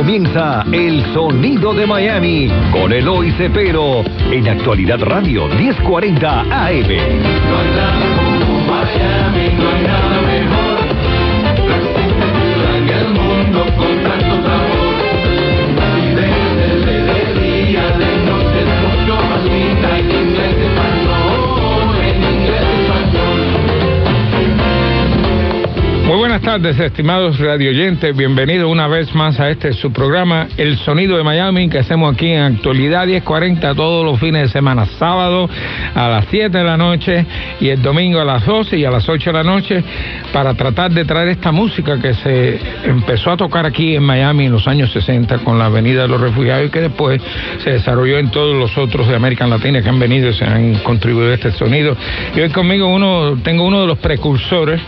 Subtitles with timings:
[0.00, 6.88] comienza El Sonido de Miami con Eloy Cepero en Actualidad Radio 1040 AM.
[26.20, 28.14] Buenas tardes, estimados radioyentes.
[28.14, 32.30] Bienvenidos una vez más a este su programa, El Sonido de Miami, que hacemos aquí
[32.30, 35.48] en Actualidad 1040 todos los fines de semana, sábado
[35.94, 37.24] a las 7 de la noche
[37.58, 39.82] y el domingo a las 12 y a las 8 de la noche,
[40.30, 44.52] para tratar de traer esta música que se empezó a tocar aquí en Miami en
[44.52, 47.22] los años 60 con la Avenida de los Refugiados y que después
[47.64, 50.80] se desarrolló en todos los otros de América Latina que han venido y se han
[50.80, 51.96] contribuido a este sonido.
[52.36, 54.82] Y hoy conmigo uno, tengo uno de los precursores,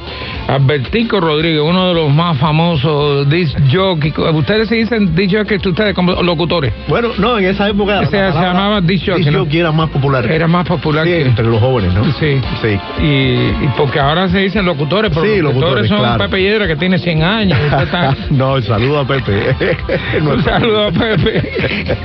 [0.46, 4.12] Albertico Rodríguez, uno de los más famosos disc jockey.
[4.34, 6.72] Ustedes se dicen disc jockey, ustedes como locutores.
[6.88, 8.04] Bueno, no, en esa época.
[8.06, 10.30] Se llamaba disc jockey, disc era más popular.
[10.30, 11.22] Era más popular Sí, que...
[11.22, 12.04] entre los jóvenes, ¿no?
[12.14, 12.40] Sí.
[12.60, 12.78] Sí.
[13.02, 13.06] Y,
[13.64, 16.24] y porque ahora se dicen locutores, pero Sí, los locutores, locutores, son claro.
[16.24, 17.58] Pepe Hiedra que tiene 100 años.
[17.82, 19.56] está- no, saludo a Pepe.
[20.20, 21.42] Un saludo a Pepe.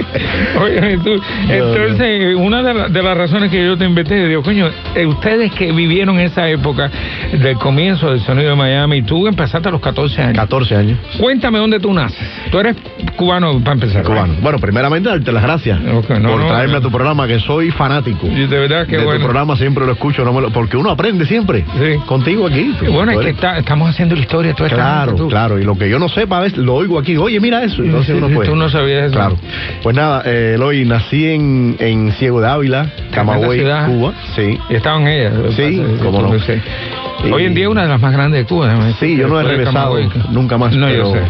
[0.61, 4.67] Oye, tú, entonces, una de, la- de las razones que yo te invité, digo, coño,
[4.95, 6.89] eh, ustedes que vivieron esa época
[7.31, 10.37] del comienzo del sonido de Miami, tú empezaste a los 14 años.
[10.37, 10.99] 14 años.
[11.19, 12.19] Cuéntame dónde tú naces.
[12.51, 12.75] Tú eres
[13.15, 14.03] cubano para empezar.
[14.03, 14.13] ¿verdad?
[14.25, 14.33] Cubano.
[14.41, 16.77] Bueno, primeramente darte las gracias no, por no, traerme no.
[16.79, 18.27] a tu programa, que soy fanático.
[18.27, 19.19] Y de verdad que de bueno.
[19.19, 21.65] tu programa siempre lo escucho, no me lo- porque uno aprende siempre.
[21.79, 21.97] Sí.
[22.05, 22.75] Contigo aquí.
[22.79, 25.27] tú- Bueno, tú es que está- estamos haciendo la historia esta Claro, tú.
[25.27, 25.57] claro.
[25.59, 27.17] Y lo que yo no sepa, a veces lo oigo aquí.
[27.17, 27.81] Oye, mira eso.
[27.81, 28.49] Entonces Sí, uno puede.
[28.49, 29.13] tú no sabías eso.
[29.15, 29.37] Claro.
[29.81, 33.61] Pues nada, eh, Eloy, nací en, en Ciego de Ávila, Camagüey.
[33.87, 34.13] Cuba.
[34.35, 34.57] Sí.
[34.69, 35.33] Y estaban ellas.
[35.55, 36.39] Sí, tú no.
[36.39, 36.61] sé.
[37.31, 38.73] Hoy en día es una de las más grandes de Cuba.
[38.99, 39.97] Sí, yo no he regresado
[40.31, 40.75] nunca más.
[40.75, 41.21] No, pero, yo sé.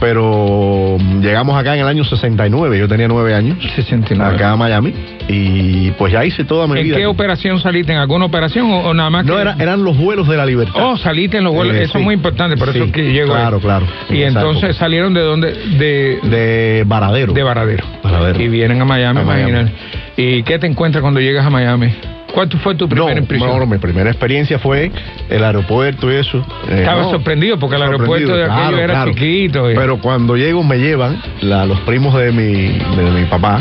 [0.00, 3.58] Pero mm, llegamos acá en el año 69, yo tenía nueve años.
[3.76, 4.34] 69.
[4.34, 4.94] Acá a Miami.
[5.28, 6.96] Y pues ya hice toda mi ¿En vida.
[6.96, 7.10] qué aquí.
[7.10, 7.92] operación saliste?
[7.92, 9.26] ¿En alguna operación o, o nada más?
[9.26, 10.74] No, que- era- eran los vuelos de la libertad.
[10.82, 11.76] Oh, saliste en los vuelos.
[11.76, 11.98] Eh, eso sí.
[11.98, 13.40] es muy importante, por eso es que llego ahí.
[13.42, 13.86] Claro, claro.
[14.08, 14.78] Y En entonces época.
[14.78, 15.52] salieron de dónde?
[15.52, 17.32] De, De Varadero.
[17.34, 17.84] de Varadero.
[18.02, 18.40] Varadero.
[18.42, 19.50] Y vienen a Miami, A Miami.
[19.50, 19.74] imagínate.
[20.16, 21.92] ¿Y qué te encuentras cuando llegas a Miami?
[22.32, 23.58] ¿Cuál fue tu No, primera impresión?
[23.58, 24.90] no, mi primera experiencia fue
[25.28, 26.38] el aeropuerto y eso.
[26.68, 29.10] Eh, Estaba no, sorprendido porque el aeropuerto de aquello claro, era claro.
[29.12, 29.70] chiquito.
[29.70, 33.60] y- Pero cuando llego me llevan, la- los primos de mi, de mi papá,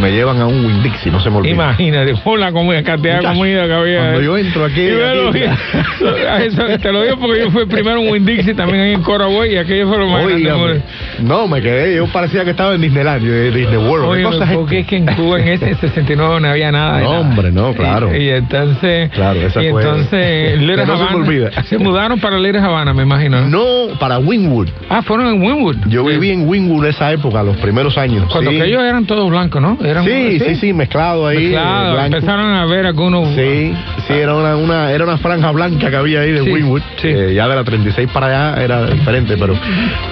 [0.00, 1.52] me llevan a un Winn-Dixie, no se me olvida.
[1.54, 3.98] Imagínate, por la comida, cantidad de comida que había.
[4.00, 4.82] cuando yo entro aquí,
[6.46, 9.88] eso, te lo digo porque yo fui primero en Winn-Dixie también en Coraway y aquello
[9.88, 10.82] fue lo más grande.
[11.20, 13.22] No, me quedé, yo parecía que estaba en Disneyland,
[13.54, 14.06] Disney World.
[14.06, 17.00] Oye, ¿Qué cosa es porque es que en Cuba en ese 69 no había nada.
[17.00, 17.20] No, nada.
[17.20, 18.14] hombre, no, claro.
[18.14, 21.62] Y, y entonces, Claro, esa y fue- entonces que no se me olvida.
[21.64, 23.42] se mudaron para Little Havana, me imagino.
[23.42, 23.48] ¿no?
[23.88, 24.68] No, para Wynwood.
[24.88, 25.76] Ah, fueron en Wynwood.
[25.88, 26.10] Yo Sí.
[26.12, 28.24] viví en Wynwood esa época, los primeros años.
[28.30, 28.58] Cuando sí.
[28.58, 29.78] que ellos eran todos blancos, ¿no?
[30.04, 31.46] Sí, sí, sí, mezclado ahí.
[31.46, 32.16] Eh, blanco.
[32.16, 33.28] empezaron a ver algunos.
[33.34, 33.74] Sí,
[34.06, 36.82] sí, era una, una, era una franja blanca que había ahí de Sí, Wynwood.
[36.96, 37.08] sí.
[37.08, 39.54] Eh, ya de la 36 para allá era diferente, pero,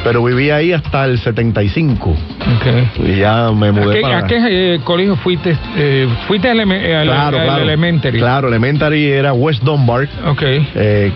[0.05, 2.11] pero viví ahí hasta el 75.
[2.11, 3.07] Ok.
[3.09, 4.19] Y ya me ¿A mudé qué, para...
[4.19, 5.57] a qué, eh, colegio fuiste?
[5.77, 7.63] Eh, ¿Fuiste al, eleme- Claro, claro.
[7.63, 8.19] elementary?
[8.19, 10.09] Claro, Elementary era West Dunbar.
[10.27, 10.41] Ok.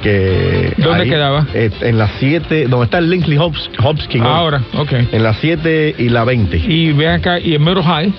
[0.03, 1.47] que ¿Dónde ahí, quedaba?
[1.55, 4.25] en las 7, donde está el Linkley Hops, Hopkins.
[4.25, 4.93] Ahora, ok.
[5.13, 6.57] En las 7 y la 20.
[6.57, 8.13] Y ve acá, y en Middle High.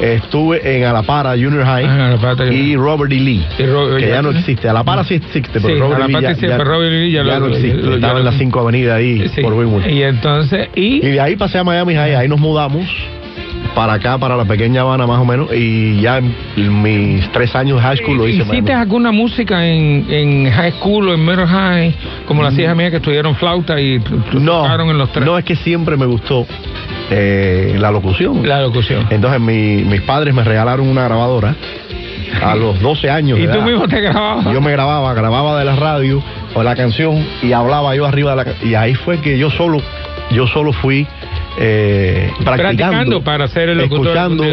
[0.00, 2.52] Estuve en Alapara Junior High Alapara.
[2.52, 3.16] y Robert E.
[3.16, 4.68] Lee, Y que ya- ya no existe.
[4.68, 5.98] Alapara sí existe, pero Sí, Robert.
[6.00, 6.92] Lee Alapara ya, sí, ya- pero Robert.
[6.92, 7.76] Lee ya ya lo- no existe.
[7.82, 9.40] lo- ya Estaba en la 5 Avenida ahí Sí.
[9.42, 9.86] por Wynwood.
[9.86, 10.96] Y entonces, y.
[11.06, 12.86] Y de ahí pasé a Miami High, ahí nos mudamos
[13.74, 17.76] para acá, para la pequeña Habana más o menos, y ya en mis tres años
[17.76, 21.46] de high school lo hice ¿Hiciste alguna música en, en high school o en middle
[21.46, 21.94] high?
[22.26, 24.44] Como las hijas mías que estudiaron flauta y Mm.
[24.44, 25.24] No, tocaron en los tres.
[25.26, 26.46] no es que siempre me gustó
[27.10, 28.46] eh, la locución.
[28.46, 29.06] La locución.
[29.10, 31.54] Entonces mi- mis padres me regalaron una grabadora
[32.42, 33.38] a los 12 años.
[33.38, 33.64] ¿Y tú edad.
[33.64, 34.44] mismo te grababas?
[34.52, 36.22] Yo me grababa, grababa de la radio
[36.54, 39.80] o la canción y hablaba yo arriba de la y ahí fue que yo solo,
[40.30, 41.06] yo solo fui
[41.60, 44.44] eh, practicando, Practicando para ser el locutor escuchando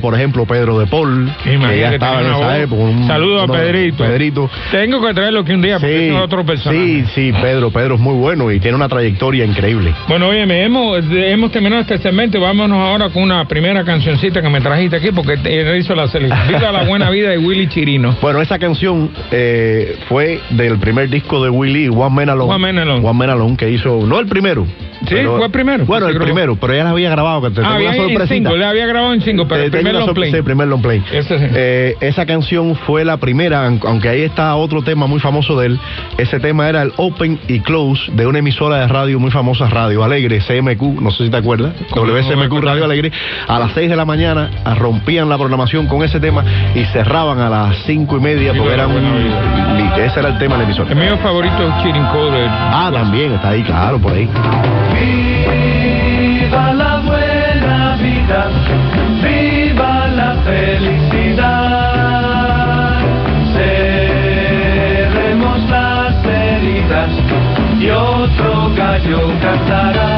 [0.00, 2.82] por ejemplo Pedro de Paul, que Imagínate, ya estaba en esa época.
[2.82, 4.04] un- Saludo a Pedrito.
[4.04, 4.50] Pedrito.
[4.70, 6.84] Tengo que traerlo aquí un día porque Sí, es otro personaje.
[6.86, 9.92] sí, sí, Pedro, Pedro es muy bueno y tiene una trayectoria increíble.
[10.08, 12.40] Bueno, oye, hemos, hemos terminado este segmento.
[12.40, 16.48] Vámonos ahora con una primera cancioncita que me trajiste aquí porque él hizo la selección.
[16.48, 18.16] Viva la buena vida de Willy Chirino.
[18.20, 22.52] Bueno, esa canción eh, fue del primer disco de Willie, One Man Alone.
[22.54, 23.06] One Man Alone.
[23.06, 24.66] One Man Alone, que hizo, no el primero,
[25.06, 25.84] Sí, Pero- fue el primero.
[25.84, 28.34] Bueno, el primero, pero ya la había grabado, que te Ah, había una en sorpresita.
[28.34, 30.32] single, le había grabado en single, pero el primer long play.
[30.32, 31.02] el primer long play.
[31.12, 31.44] Ese sí.
[31.54, 35.66] Eh, esa canción fue la primera, aun- aunque ahí está otro tema muy famoso de
[35.66, 35.80] él.
[36.18, 40.02] Ese tema era el Open y Close de una emisora de radio muy famosa, Radio
[40.04, 42.62] Alegre, CMQ, no sé si te acuerdas, ¿Cómo no me WCMQ?
[42.64, 43.12] Radio Alegre.
[43.48, 47.38] A las 6 de la mañana ah, rompían la programación con ese tema y cerraban
[47.40, 48.96] a las 5 y media Sí, porque era un.
[49.96, 50.90] Ese era el tema de la emisora.
[50.90, 52.46] El mío favorito es Cheating Code.
[52.48, 54.28] Ah, también, está ahí, claro, por ahí.
[56.40, 58.48] Viva la buena vida,
[67.86, 70.10] y otro gallo cantará.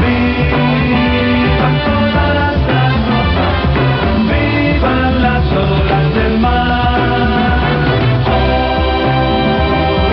[0.00, 3.54] Vivan todas las cosas,
[4.30, 7.58] vivan las olas del mar.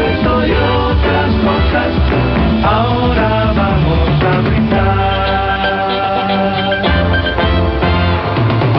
[0.09, 1.91] Eso y otras cosas,
[2.63, 5.21] ahora vamos a brindar.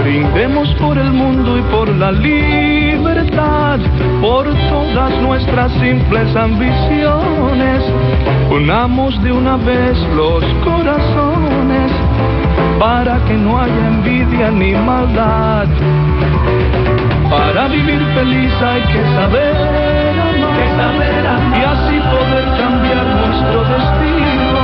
[0.02, 2.51] Brindemos por el mundo y por la libertad,
[4.22, 7.82] por todas nuestras simples ambiciones.
[8.52, 11.90] Unamos de una vez los corazones
[12.78, 15.66] para que no haya envidia ni maldad.
[17.28, 20.12] Para vivir feliz hay que saber
[20.78, 24.60] amar, y así poder cambiar nuestro destino.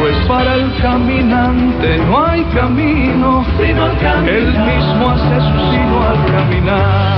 [0.00, 3.86] Pues para el caminante no hay camino, sino
[4.26, 7.14] Él mismo hace su sino al caminar.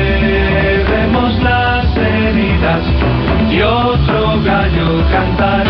[0.00, 2.82] Cerremos las heridas
[3.50, 5.69] y otro gallo cantará.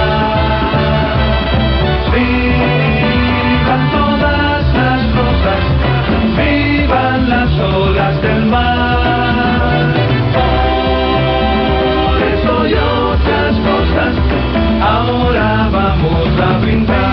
[16.40, 17.09] A brindar.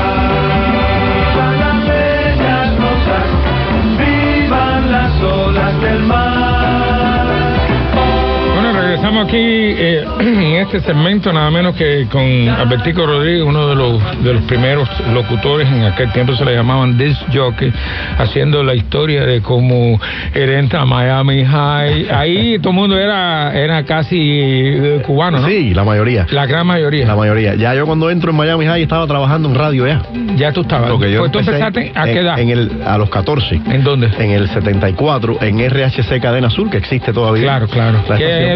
[9.20, 14.34] Aquí eh, en este segmento, nada menos que con Albertico Rodríguez, uno de los, de
[14.34, 17.74] los primeros locutores, en aquel tiempo se le llamaban disc jockey,
[18.20, 20.00] haciendo la historia de cómo
[20.36, 22.10] él entra a Miami High.
[22.12, 25.48] Ahí todo el mundo era, era casi eh, cubano, ¿no?
[25.48, 26.28] Sí, la mayoría.
[26.30, 27.08] La gran mayoría.
[27.08, 27.56] La mayoría.
[27.56, 30.04] Ya yo cuando entro en Miami High estaba trabajando en radio ya.
[30.36, 30.92] ya tú estabas.
[30.92, 32.40] Porque yo pues tú empezaste a qué edad?
[32.40, 33.62] En el, a los 14.
[33.68, 34.12] ¿En dónde?
[34.20, 37.44] En el 74, en RHC Cadena Sur, que existe todavía.
[37.44, 38.04] Claro, claro.
[38.08, 38.54] La Que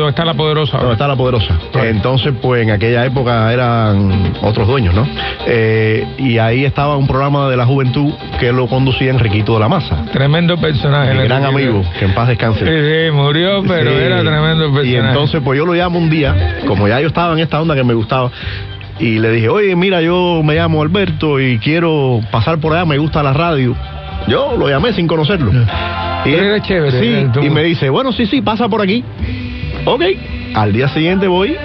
[0.00, 0.78] donde está la poderosa.
[0.82, 1.58] No, está la poderosa.
[1.74, 5.06] Entonces, pues en aquella época eran otros dueños, ¿no?
[5.46, 9.68] Eh, y ahí estaba un programa de la juventud que lo conducía Enriquito de la
[9.68, 10.04] Maza.
[10.12, 11.14] Tremendo personaje.
[11.14, 11.68] Mi gran Enrique.
[11.68, 12.60] amigo, que en paz descanse.
[12.60, 13.96] Sí, sí, murió, pero Sí.
[13.96, 14.88] era tremendo personaje.
[14.88, 17.74] Y entonces, pues yo lo llamo un día, como ya yo estaba en esta onda
[17.74, 18.30] que me gustaba,
[18.98, 22.98] y le dije, oye, mira, yo me llamo Alberto y quiero pasar por allá, me
[22.98, 23.74] gusta la radio.
[24.28, 25.50] Yo lo llamé sin conocerlo.
[26.26, 29.02] Y era chévere, Sí, y me dice, bueno, sí, sí, pasa por aquí.
[29.84, 30.02] Ok.
[30.54, 31.56] Al día siguiente voy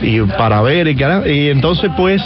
[0.00, 0.96] y para ver y,
[1.30, 2.22] y entonces pues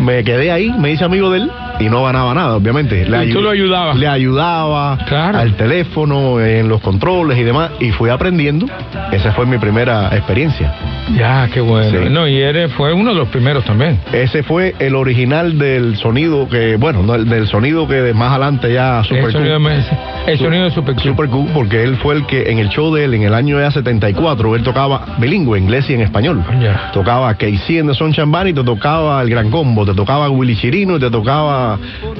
[0.00, 3.06] me quedé ahí, me hice amigo de él y no ganaba nada, obviamente.
[3.26, 3.96] Y tú lo ayudabas.
[3.96, 5.38] Le ayudaba Claro.
[5.38, 8.66] al teléfono, en los controles y demás, y fui aprendiendo.
[9.12, 10.74] Esa fue mi primera experiencia.
[11.16, 11.90] Ya, qué bueno.
[11.90, 12.08] Sí.
[12.10, 13.98] No, y eres, fue uno de los primeros también.
[14.12, 18.30] Ese fue el original del sonido que, bueno, no, el del sonido que de más
[18.32, 19.68] adelante ya Super el sonido, Q.
[19.68, 21.00] de- el sonido de Super Q.
[21.02, 23.58] Super Q, porque él fue el que en el show de él, en el año
[23.58, 26.42] ya 74, él tocaba bilingüe, inglés y en español.
[26.60, 26.90] Ya.
[26.92, 30.56] Tocaba Casey and the Sunshine Band y te tocaba el Gran Combo, te tocaba Willy
[30.56, 31.67] Chirino y te tocaba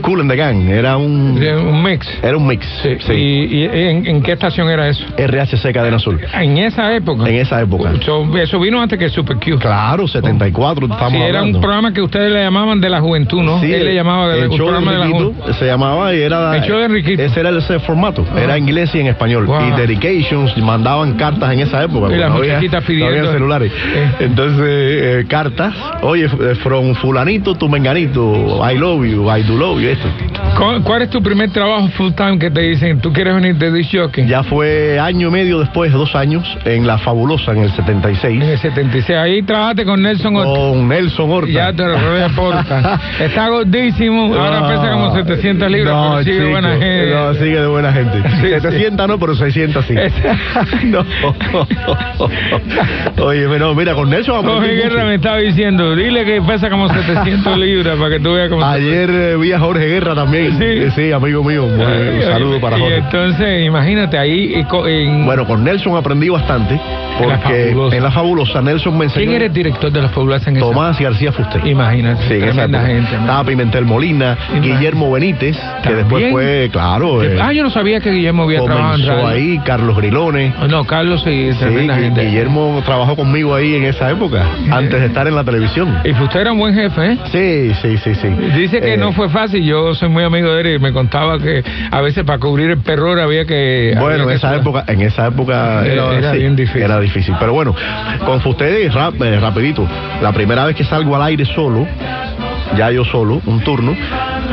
[0.02, 0.68] Cool and the Gang.
[0.68, 2.06] Era un, De Un mix.
[2.22, 2.66] era un mix.
[2.82, 2.96] Sí.
[3.00, 3.12] Sí.
[3.12, 5.04] ¿Y, y en, en qué estación era eso?
[5.16, 6.20] RHC Cadena Azul.
[6.34, 7.28] En esa época.
[7.28, 7.92] En esa época.
[8.04, 9.58] So, eso vino antes que Super Q.
[9.58, 11.58] Claro, 74, estamos Sí, era hablando.
[11.58, 13.60] un programa que ustedes le llamaban de la juventud, ¿no?
[13.60, 15.52] Sí, Él le llamaba de, el show programa de juventud.
[15.58, 19.06] se llamaba y era El show de ese era ese formato era inglés y en
[19.08, 19.68] español Wow.
[19.68, 23.06] y dedications mandaban cartas en esa época Y las no había- no pidiendo.
[23.18, 24.10] había celulares Eh.
[24.20, 29.80] entonces eh, cartas oye f- from fulanito tu menganito I love you I do love
[29.80, 30.08] you esto
[30.84, 33.90] ¿Cuál, es tu primer trabajo full time que te dicen, tú quieres venir de disc
[33.94, 34.26] jockey?
[34.26, 38.48] ya fue año y medio después dos años en la fabulosa en el 76 En
[38.48, 39.18] el 76.
[39.18, 40.58] Ahí trabajaste con Nelson Ortiz.
[40.58, 41.50] Con Nelson Horta.
[41.50, 43.00] Ya te lo reporta.
[43.20, 47.14] Está gordísimo, ahora pesa como 700 libras, no, pero sigue chico, buena gente.
[47.14, 48.22] No, sigue de buena gente.
[48.38, 49.94] Sí, 700 no, pero 600 sí.
[50.84, 51.04] no.
[53.24, 54.88] Oye, no, mira, con Nelson Jorge mucho.
[54.88, 58.64] Guerra me estaba diciendo, dile que pesa como 700 libras para que tú veas cómo...
[58.64, 60.58] Ayer eh, vi a Jorge Guerra también.
[60.58, 60.90] Sí.
[60.94, 61.64] Sí, amigo mío.
[61.66, 62.96] Un saludo para Y Jorge.
[62.98, 64.54] entonces, imagínate, ahí...
[64.86, 66.74] en- Bueno, con Nelson aprendí bastante.
[67.20, 69.24] En La Porque en la fabulosa Nelson me enseñó.
[69.26, 70.66] ¿Quién era el director de la Fabulosa en esa?
[70.66, 71.66] Tomás García Fuster.
[71.66, 73.14] Imagínate, Sí, en tremenda gente.
[73.16, 74.68] Estaba Pimentel Molina, Imagínate.
[74.78, 79.20] Guillermo Benítez, que después fue, claro, eh, Ah, yo no sabía que Guillermo había trabajado
[79.20, 80.52] en ahí, Carlos Grilones.
[80.68, 82.24] No, Carlos sí, tremenda gente.
[82.24, 85.98] Guillermo trabajó conmigo ahí en esa época, antes de estar en la televisión.
[86.04, 87.18] Y usted era un buen jefe, ¿eh?
[87.32, 88.28] Sí, sí, sí, sí.
[88.56, 91.38] Dice que Eh, no fue fácil, yo soy muy amigo de él y me contaba
[91.40, 93.92] que a veces para cubrir el perro había que...
[93.96, 96.82] había Bueno, en esa época, en esa época Era- era, era sí, bien difícil.
[96.82, 97.34] Era difícil.
[97.40, 97.74] Pero bueno,
[98.24, 99.86] con ustedes, rap, eh, rapidito.
[100.22, 101.84] La primera vez que salgo al aire solo,
[102.76, 103.96] ya yo solo, un turno,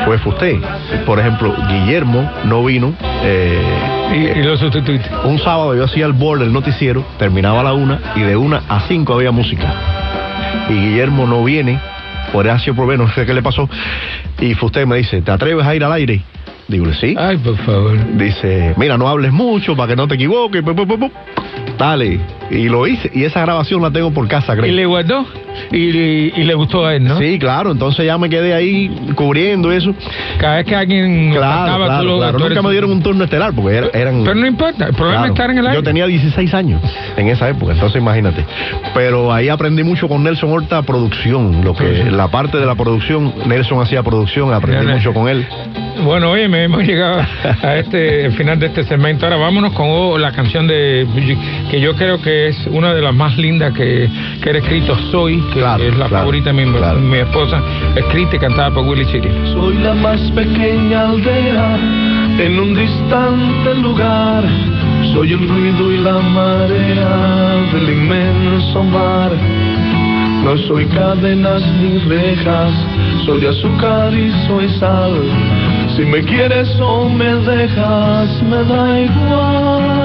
[0.04, 0.60] fue Fusté.
[1.06, 2.94] Por ejemplo, Guillermo no vino.
[3.24, 3.62] eh,
[4.36, 5.10] Y, y lo sustituiste.
[5.26, 8.64] un sábado yo hacía el board del noticiero, terminaba a la una y de una
[8.68, 9.68] a cinco había música.
[10.70, 11.80] Y Guillermo no viene,
[12.36, 13.70] Horacio Prove, no sé qué le pasó.
[14.40, 16.22] Y Fusté me dice, ¿te atreves a ir al aire?
[16.68, 17.16] Digo, sí.
[17.18, 17.98] Ay, por favor.
[18.18, 20.64] Dice, mira, no hables mucho para que no te equivoques.
[21.78, 22.20] Dale.
[22.52, 23.10] Y lo hice.
[23.14, 24.72] Y esa grabación la tengo por casa, Y creo.
[24.74, 25.26] le guardó
[25.72, 27.18] y, y le gustó a él, ¿no?
[27.18, 27.72] Sí, claro.
[27.72, 29.94] Entonces ya me quedé ahí cubriendo eso.
[30.38, 32.40] Cada vez que alguien Claro, claro, lo- claro.
[32.40, 34.24] Nunca me dieron un turno estelar porque era- eran...
[34.24, 35.26] Pero no importa, el problema Claro.
[35.34, 35.78] es estar en el aire.
[35.80, 36.82] Yo tenía 16 años
[37.18, 38.46] en esa época, entonces imagínate.
[38.94, 42.10] Pero ahí aprendí mucho con Nelson Horta producción, lo que Sí, sí.
[42.12, 45.46] la parte de la producción, Nelson hacía producción, aprendí mucho con él.
[46.04, 47.22] Bueno, oye, me hemos llegado
[47.64, 49.26] a este el final de este segmento.
[49.26, 51.08] Ahora vámonos con oh, la canción de
[51.72, 54.10] que yo creo que es una de las más lindas que,
[54.42, 57.00] que era escrito Soy, que Claro, es la claro, favorita de mi, claro.
[57.00, 57.62] mi esposa,
[57.96, 59.48] escrita y cantada por Willy Chirino.
[59.54, 61.78] Soy la más pequeña aldea
[62.40, 64.44] en un distante lugar.
[65.14, 69.32] Soy el ruido y la marea del inmenso mar.
[70.44, 72.72] No soy cadenas ni rejas,
[73.26, 75.14] soy azúcar y soy sal.
[75.96, 80.05] Si me quieres o me dejas, me da igual.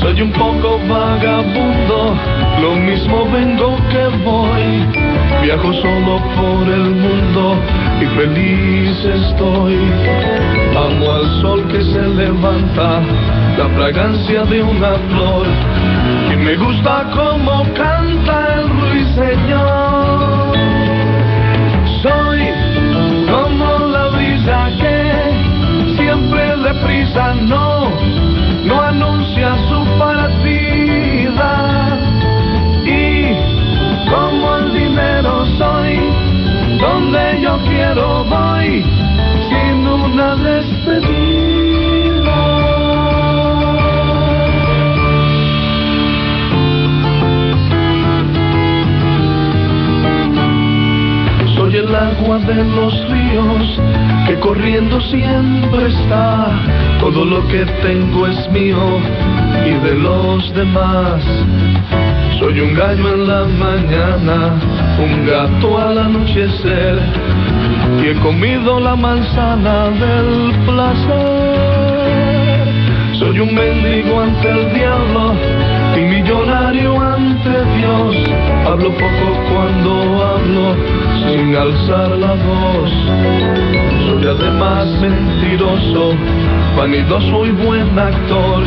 [0.00, 2.16] Soy un poco vagabundo,
[2.60, 4.86] lo mismo vengo que voy.
[5.42, 7.56] Viajo solo por el mundo
[8.00, 9.78] y feliz estoy.
[10.76, 13.00] Amo al sol que se levanta,
[13.56, 15.46] la fragancia de una flor.
[16.32, 20.56] Y me gusta cómo canta el ruiseñor.
[22.02, 22.48] Soy
[23.30, 27.75] como la brisa que siempre deprisa no
[52.38, 53.80] de los ríos
[54.26, 56.50] que corriendo siempre está.
[57.00, 58.98] Todo lo que tengo es mío
[59.64, 61.22] y de los demás.
[62.38, 64.54] Soy un gallo en la mañana,
[64.98, 67.00] un gato al anochecer.
[68.02, 71.86] Y he comido la manzana del placer.
[73.18, 75.34] Soy un mendigo ante el diablo
[75.96, 78.16] y millonario ante Dios.
[78.66, 82.90] Hablo poco cuando hablo sin alzar la voz.
[84.06, 86.14] Soy además mentiroso,
[86.76, 88.62] vanidoso y buen actor.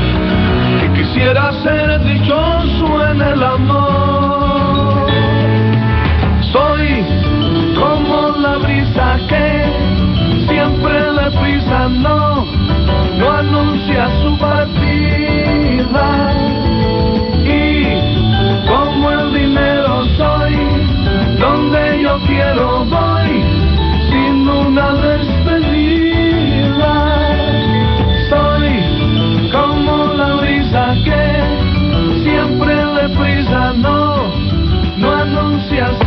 [0.85, 5.07] Y quisiera ser dichoso en el amor.
[6.51, 7.05] Soy
[7.79, 9.63] como la brisa que
[10.47, 12.45] siempre deprisa no,
[13.17, 16.07] no anuncia su partida.
[17.45, 17.83] Y
[18.67, 20.55] como el dinero soy,
[21.39, 23.43] donde yo quiero voy,
[24.09, 26.93] sin una despedida.
[28.29, 28.69] Soy
[29.51, 31.43] como la brisa que
[32.23, 34.31] siempre deprisa no,
[34.97, 36.05] no anuncia su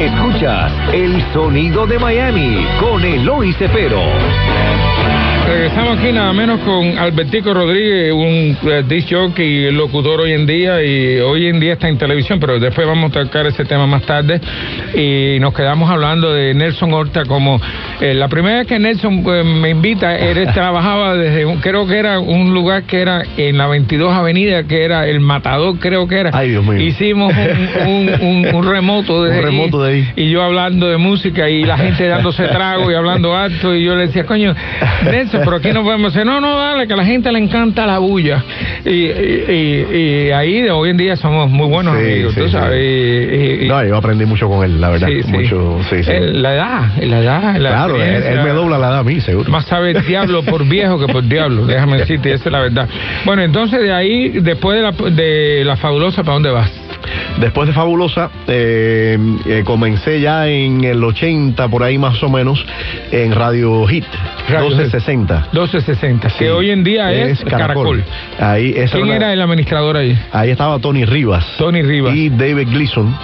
[0.00, 4.02] Escuchas el sonido de Miami con Eloy Cepero.
[5.48, 10.82] Regresamos aquí nada menos con Albertico Rodríguez, un eh, disc jockey, locutor hoy en día
[10.84, 14.02] y hoy en día está en televisión, pero después vamos a tocar ese tema más
[14.02, 14.40] tarde
[14.94, 17.58] y nos quedamos hablando de Nelson Horta como
[17.98, 21.96] eh, la primera vez que Nelson eh, me invita, él trabajaba desde, un- creo que
[21.96, 26.18] era un lugar que era en la 22 Avenida, que era el Matador, creo que
[26.18, 26.30] era.
[26.34, 26.78] Ay, Dios mío.
[26.78, 27.32] Hicimos
[27.86, 30.08] un, un- un- un remoto de remoto de ahí.
[30.14, 33.96] y yo hablando de música y la gente dándose trago y hablando alto y yo
[33.96, 34.54] le decía, coño,
[35.10, 37.86] Nelson, pero aquí no podemos hacer, no, no, dale, que a la gente le encanta
[37.86, 38.44] la bulla.
[38.84, 39.96] Y, y- y-
[40.28, 43.68] y ahí de hoy en día somos muy buenos Sí, amigos, sí, tú sabes.
[43.68, 45.08] No, yo aprendí mucho con él, la verdad.
[45.28, 46.10] Mucho, sí, sí.
[46.10, 49.50] Eh, La edad, la edad, la claro, él me dobla la edad a mí, seguro.
[49.50, 52.88] Más sabe el diablo por viejo que por diablo, déjame decirte, esa es la verdad.
[53.24, 56.70] Bueno, entonces de ahí, después de la, de la fabulosa, ¿para dónde vas?
[57.40, 59.16] Después de Fabulosa, eh,
[59.46, 62.64] eh, comencé ya en el 80, por ahí más o menos,
[63.12, 64.04] en Radio Hit,
[64.48, 65.34] Radio 1260.
[65.52, 68.04] 1260, que hoy en día es, Caracol.
[68.40, 70.18] Ahí, esa ¿Quién era el administrador ahí?
[70.32, 71.46] ahí estaba Tony Rivas.
[71.58, 72.14] Tony Rivas.
[72.14, 73.16] Y David Gleason.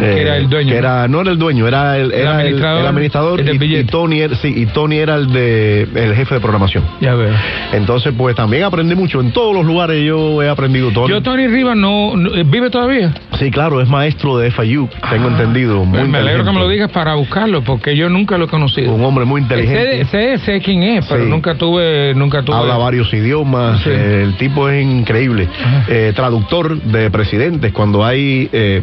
[0.00, 0.70] Eh, Que era el dueño.
[0.72, 3.84] que era, no era el dueño, era el, era el- administrador, el administrador el y-.
[3.84, 6.84] Tony era, sí, y Tony era el de el jefe de programación.
[7.00, 7.30] Ya veo.
[7.72, 9.20] Entonces, pues también aprendí mucho.
[9.20, 11.08] En todos los lugares yo he aprendido todo.
[11.08, 13.12] Yo, Tony Rivas, no, no- eh, ¿vive todavía?
[13.38, 15.84] Sí, claro, es maestro de FIU, tengo Ah, entendido.
[15.84, 18.92] Muy me alegro que me lo digas para buscarlo, porque yo nunca lo he conocido.
[18.94, 20.04] Un hombre muy inteligente.
[20.06, 21.30] Sé, sé, sé quién es, pero Sí.
[21.30, 22.56] nunca tuve, nunca tuve.
[22.56, 23.90] Habla varios idiomas, Sí.
[23.90, 25.48] eh, el tipo es increíble.
[25.88, 28.80] Eh, traductor de presidentes, cuando hay eh,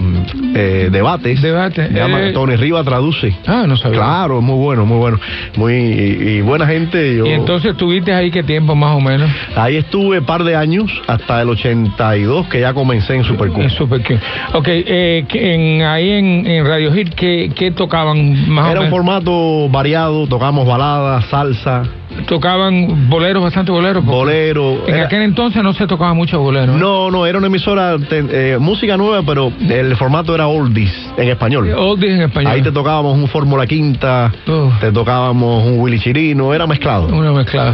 [0.55, 1.89] eh, debates, Debate.
[1.93, 3.33] llama- Eh, Tony Riva traduce.
[3.47, 3.97] Ah, no sabía.
[3.99, 5.19] Claro, muy bueno, muy bueno.
[5.55, 7.15] Muy, y, y buena gente.
[7.17, 9.29] Yo, Y entonces estuviste ahí qué tiempo más o menos?
[9.55, 13.61] Ahí estuve un par de años, hasta el 82, que ya comencé en Supercup.
[13.61, 14.13] En Super Q.
[14.53, 18.89] Ok, eh, en, ahí en, en Radio Hit, ¿qué, qué tocaban más Era o un
[18.89, 18.89] menos?
[18.89, 21.83] formato variado, tocamos baladas, salsa,
[22.27, 24.03] Tocaban boleros, bastante boleros.
[24.05, 24.83] bolero.
[24.87, 26.73] En Era- aquel entonces no se tocaba mucho bolero.
[26.77, 31.29] No, no, era una emisora, te- eh, música nueva, pero el formato era oldies en
[31.29, 31.71] español.
[31.75, 32.51] Oldies en español.
[32.51, 34.79] Ahí te tocábamos un Fórmula Quinta, Uf.
[34.79, 37.07] te tocábamos un Willy Chirino, era mezclado.
[37.07, 37.29] Una.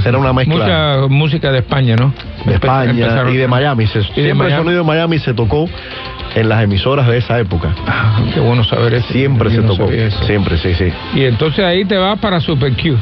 [0.05, 0.55] Era una mezcla.
[0.55, 2.13] Mucha música de España, ¿no?
[2.45, 3.87] De España empezaron- y de Miami.
[3.87, 4.51] Se- siempre Miami.
[4.53, 5.67] el sonido de Miami se tocó
[6.35, 7.73] en las emisoras de esa época.
[7.87, 9.07] Ah, qué bueno saber eso.
[9.11, 9.89] Siempre Yo se no tocó.
[10.25, 10.91] Siempre, sí, sí.
[11.15, 12.97] Y entonces ahí te vas para Super Q.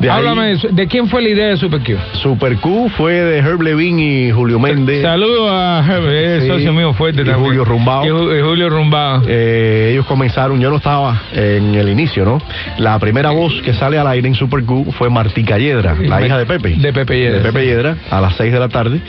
[0.00, 0.68] De Háblame de, eso.
[0.70, 1.96] ¿de quién fue la idea de Super Q.
[2.22, 5.02] Super Q fue de Herb Levine y Julio Méndez.
[5.02, 6.48] Saludos a es Sí.
[6.48, 7.44] socio mío fuerte Y también.
[7.44, 8.04] Julio Rumbao.
[8.04, 9.22] Y Ju- y Julio Rumbao.
[9.26, 12.40] Eh, ellos comenzaron, yo no estaba en el inicio, ¿no?
[12.78, 16.38] La primera voz que sale al aire en Super Q fue Martí Calledra, la hija
[16.38, 16.76] de Pepe.
[16.76, 17.66] De Pepe Yedra, De Pepe.
[17.66, 19.00] Yedra, a las 6 de la tarde,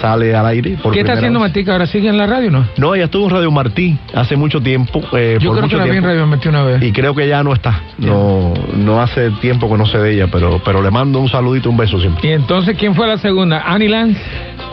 [0.00, 0.76] sale al aire.
[0.82, 1.40] Por ¿Qué está haciendo.
[1.40, 1.86] Martica ahora?
[1.86, 2.66] ¿Sigue en la radio no?
[2.76, 5.00] No, ella estuvo en Radio Martí hace mucho tiempo.
[5.16, 6.04] eh, Yo por creo mucho que la vi en.
[6.04, 6.82] Radio Metí una vez.
[6.82, 7.80] Y creo que ya no está.
[7.98, 11.70] No, no hace tiempo que no sé de ella, pero, pero le mando un saludito,
[11.70, 12.28] un beso siempre.
[12.28, 13.62] Y entonces, ¿quién fue la segunda?
[13.66, 14.20] Annie Lance.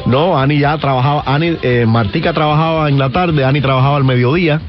[0.06, 4.60] No, Ani ya trabajaba, Ani, eh, Martica trabajaba en la tarde, Ani trabajaba al mediodía.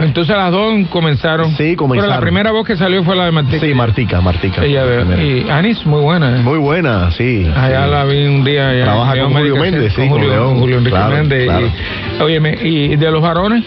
[0.00, 1.54] Entonces las dos comenzaron.
[1.56, 2.10] Sí, comenzaron.
[2.10, 3.66] Pero la primera voz que salió fue la de Martica.
[3.66, 4.64] Sí, Martica, Martica.
[4.64, 5.22] Ella primera.
[5.22, 6.38] Y Anis, muy buena.
[6.38, 6.42] ¿eh?
[6.42, 7.46] Muy buena, sí.
[7.54, 7.90] Allá sí.
[7.90, 8.70] la vi un día.
[8.70, 11.44] allá Trabaja con Julio Méndez, sí, con Julio, León, con Julio Enrique claro, Méndez.
[11.44, 11.66] claro.
[11.66, 13.64] Y, óyeme, ¿y de los varones?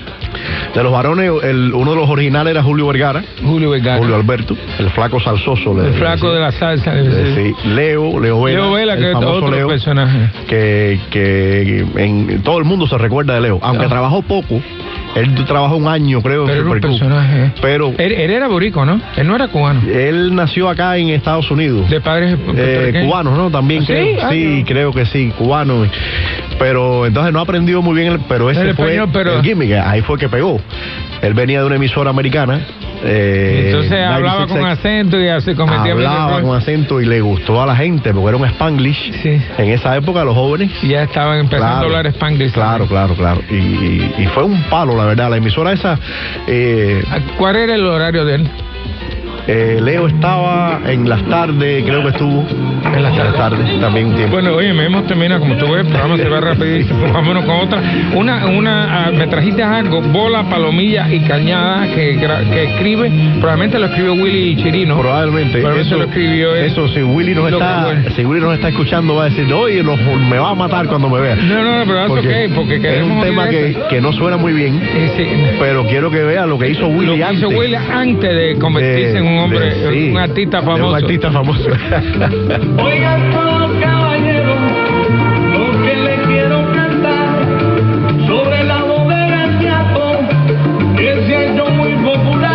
[0.75, 3.97] De los varones, el, uno de los originales era Julio Vergara, Julio Vergara.
[3.97, 5.73] Julio Alberto, el flaco salsoso.
[5.73, 6.91] le- el le flaco de la salsa.
[6.93, 7.53] Sí.
[7.69, 8.59] Leo, Leo Vela.
[8.59, 10.29] Leo Vela, el que es famoso otro Leo, personaje.
[10.47, 13.89] Que, que en, todo el mundo se recuerda de Leo, aunque Ah.
[13.89, 14.61] trabajó poco.
[15.15, 17.43] Él trabajó un año, creo, en Pero era un Super personaje.
[17.45, 17.51] ¿eh?
[17.61, 18.99] Pero Él, él era borico, ¿no?
[19.15, 19.81] Él no era cubano.
[19.89, 21.89] él nació acá en Estados Unidos.
[21.89, 23.49] De padres Eh, cubanos, ¿no?
[23.49, 23.93] También ¿Ah, sí?
[23.93, 24.17] creo.
[24.21, 24.65] Ah, sí, no.
[24.65, 25.85] creo que sí, cubano.
[26.59, 29.71] Pero entonces no aprendió muy bien, el, pero ese El fue español, pero- el gimmick.
[29.83, 30.59] Ahí fue que pegó.
[31.21, 32.61] Él venía de una emisora americana.
[33.03, 37.61] eh, Entonces hablaba 96X, con acento y así cometía Hablaba con acento y le gustó
[37.61, 39.13] a la gente porque era un spanglish.
[39.21, 39.41] Sí.
[39.57, 40.71] En esa época los jóvenes.
[40.81, 42.51] Ya estaban empezando Claro, a hablar spanglish.
[42.51, 43.41] Claro, claro, claro.
[43.49, 45.29] Y, y- y fue un palo, la verdad.
[45.29, 45.97] La emisora esa,
[46.47, 47.03] eh,
[47.37, 48.49] ¿Cuál era el horario de él?
[49.47, 52.45] Eh, Leo estaba en las tardes, creo que estuvo.
[52.95, 53.79] En las tardes.
[53.79, 54.33] también un tiempo.
[54.35, 57.55] Bueno, oye, me hemos terminado, como tú ves, el programa se va rapidísimo, vámonos con
[57.55, 57.81] otra.
[58.15, 62.17] Una, una, ah, me trajiste algo, bola, palomilla y cañada, que,
[62.53, 64.99] que escribe, probablemente lo escribió Willy Chirino.
[64.99, 65.59] Probablemente.
[65.59, 66.65] Probablemente eso, lo escribió él.
[66.65, 70.37] eso, si Willy nos está, si Willy nos está escuchando, va a decir, oye, me
[70.37, 71.35] va a matar cuando me vea.
[71.35, 74.53] No, no, no, pero eso Porque ok, porque es un tema que, no suena muy
[74.53, 75.27] bien, Eh, sí.
[75.59, 77.39] pero quiero que vea lo que hizo Willy Lo que antes.
[77.39, 80.87] hizo Willy antes de convertirse de- en un hombre, de- sí, un artista de famoso.
[80.89, 81.69] Un artista famoso.
[82.83, 84.57] Oigan todos caballeros,
[85.53, 87.47] lo que le quiero cantar
[88.27, 89.57] sobre la bodega de
[90.97, 92.54] que se ha hecho muy popular.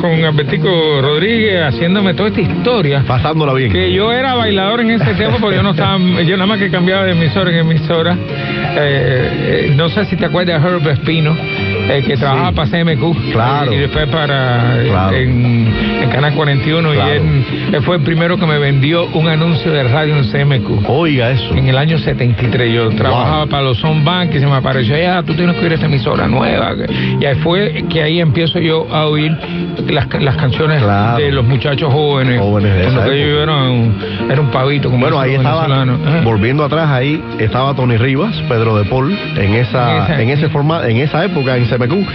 [0.00, 0.68] Con, Albertico
[1.00, 3.04] Rodríguez haciéndome toda esta historia.
[3.06, 3.70] Pasándola bien.
[3.72, 6.70] Que yo era bailador en ese tiempo porque yo no estaba, yo nada más que
[6.70, 8.14] cambiaba de emisora en emisora.
[8.14, 13.32] Eh, eh, no sé si te acuerdas de Herb Espino, eh, que trabajaba para CMQ.
[13.32, 13.72] Claro.
[13.72, 15.16] Y después para Claro.
[15.16, 17.12] en, en Canal 41 Claro.
[17.12, 20.88] y él, él fue el primero que me vendió un anuncio de radio en CMQ.
[20.88, 21.54] Oiga eso.
[21.54, 25.22] En el año 73 yo trabajaba para los Son Bank y se me apareció, ya,
[25.22, 26.74] tú tienes que oír esta emisora nueva.
[27.20, 29.36] Y ahí fue que ahí empiezo yo a oír
[29.88, 31.18] las, las canciones Claro.
[31.22, 32.40] de los muchachos jóvenes.
[32.40, 33.94] Jóvenes de esa que yo era un,
[34.30, 34.88] era un pavito.
[34.90, 35.64] Como Bueno, ahí estaba.
[35.64, 36.20] Ajá.
[36.24, 40.48] volviendo atrás, ahí estaba Tony Rivas, Pedro de Paul, en esa, En esa- en ese
[40.48, 42.06] forma, en esa época en CMQ,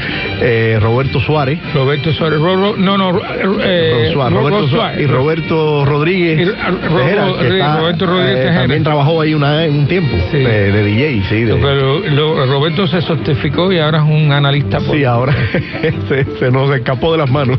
[0.42, 3.20] eh, Roberto Suárez, Roberto Suárez, Ro- Ro- no, no,
[3.64, 6.54] eh, Suárez, Roberto Ro- Suárez y Roberto Rodríguez, Y Ro-
[6.98, 10.38] Tejera, Ro- que está, Roberto Rodríguez eh, también trabajó ahí una, un tiempo Sí.
[10.38, 14.80] de, de DJ, sí, de- Pero lo- Roberto se certificó y ahora es un analista.
[14.80, 15.34] sí, ahora
[16.10, 17.55] se, se nos escapó de las manos.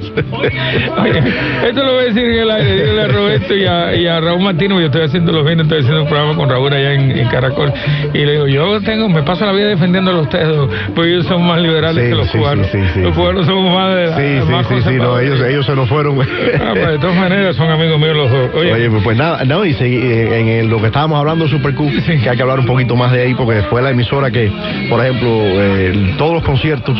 [1.66, 4.42] Esto lo voy a decir en el aire, a Roberto y a, y a Raúl
[4.42, 7.28] Martínez, yo estoy haciendo los viernes, estoy haciendo un programa con Raúl allá en, en
[7.28, 7.72] Caracol,
[8.14, 11.26] y le digo, yo tengo, me paso la vida defendiéndolo a ustedes, dos, porque ellos
[11.26, 12.66] son más liberales Sí, que los sí, cubanos.
[12.68, 15.66] sí, los cubanos somos más de la, Sí, sí, más sí, sí, no, ellos, ellos
[15.66, 16.18] se nos fueron.
[16.20, 18.50] Ah, pues, de todas maneras son amigos míos los dos.
[18.54, 21.74] Oye, Oye, pues nada, no, y eh, en el- lo que estábamos hablando de Super
[21.74, 21.90] Q,
[22.22, 24.50] que hay que hablar un poquito más de ahí, porque fue la emisora que,
[24.88, 26.96] por ejemplo, eh, todos los conciertos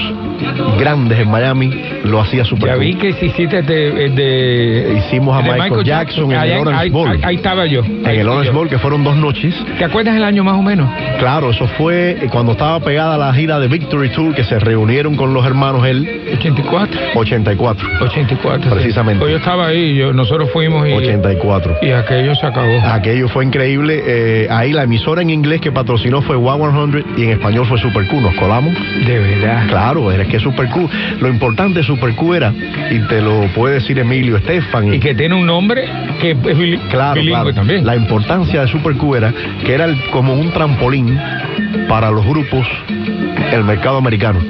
[0.78, 1.70] grandes en Miami
[2.04, 2.80] lo hacía Super Q.
[2.87, 7.09] vi que hiciste de, de- Hicimos a de Michael Jackson en el Orange ahí, Bowl.
[7.09, 7.81] ahí- ahí estaba yo.
[7.85, 8.53] En el Orange yo.
[8.53, 9.55] Bowl, que fueron dos noches.
[9.79, 10.88] ¿Te acuerdas el año más o menos?
[11.18, 15.35] Claro, eso fue cuando estaba pegada la gira de Victory Tour, que se reunieron con
[15.35, 17.01] los hermanos él, 84.
[17.14, 17.88] 84.
[18.03, 18.62] 84.
[18.62, 18.68] sí.
[18.77, 19.20] Precisamente.
[19.20, 21.77] Pues yo estaba ahí, yo, nosotros fuimos y, 84.
[21.83, 22.79] y aquello se acabó.
[22.85, 24.03] Aquello fue increíble.
[24.07, 27.79] eh, ahí la emisora en inglés que patrocinó fue One 100 y en español fue
[27.79, 28.20] Super Q.
[28.20, 28.75] Nos colamos.
[29.07, 29.66] De verdad.
[29.68, 30.88] Claro, es que Super Q,
[31.20, 32.53] lo importante de Super Q era,
[32.90, 35.85] y te lo puede decir Emilio Estefan, Y que tiene un nombre
[36.20, 37.85] que es claro, bilingüe claro, también.
[37.87, 39.33] la importancia de Super Q era
[39.64, 41.18] que era el- como un trampolín
[41.88, 42.66] para los grupos
[43.52, 44.40] el mercado americano.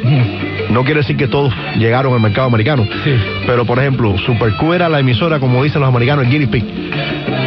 [0.70, 3.14] No quiere decir que todos llegaron al mercado americano, Sí.
[3.46, 6.64] pero por ejemplo, Super Q era la emisora, como dicen los americanos, el guinea pig,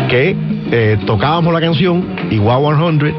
[0.09, 0.35] que
[0.71, 3.13] eh, tocábamos la canción Wow 100,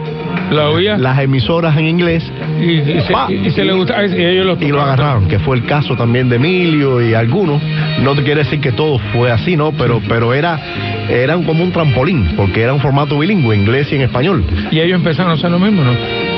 [0.50, 2.24] La oía las emisoras en inglés
[2.60, 5.56] y, y se, pa, y se y- le gustaba y ellos lo agarraron, que fue
[5.56, 7.62] el caso también de Emilio y algunos.
[8.02, 9.72] No te quiere decir que todo fue así, ¿no?
[9.72, 10.58] Pero, pero era,
[11.08, 14.44] era como un trampolín, porque era un formato bilingüe, inglés y en español.
[14.70, 15.92] Y ellos empezaron a hacer lo mismo, ¿no?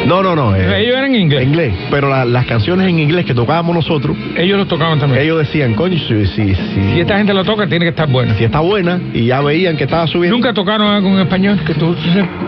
[0.06, 0.54] No, no, no.
[0.56, 1.42] eh, ellos eran en inglés.
[1.44, 1.74] inglés.
[1.90, 5.22] Pero la- las canciones en inglés que tocábamos nosotros, Ellos lo tocaban también.
[5.22, 8.34] ellos decían, coño, si, si, si, Si esta gente lo toca, tiene que estar buena.
[8.34, 10.36] si está buena, y ya veían que estaba subiendo.
[10.36, 11.60] ¿Nunca tocaron algo en español?
[11.66, 11.94] Que tú,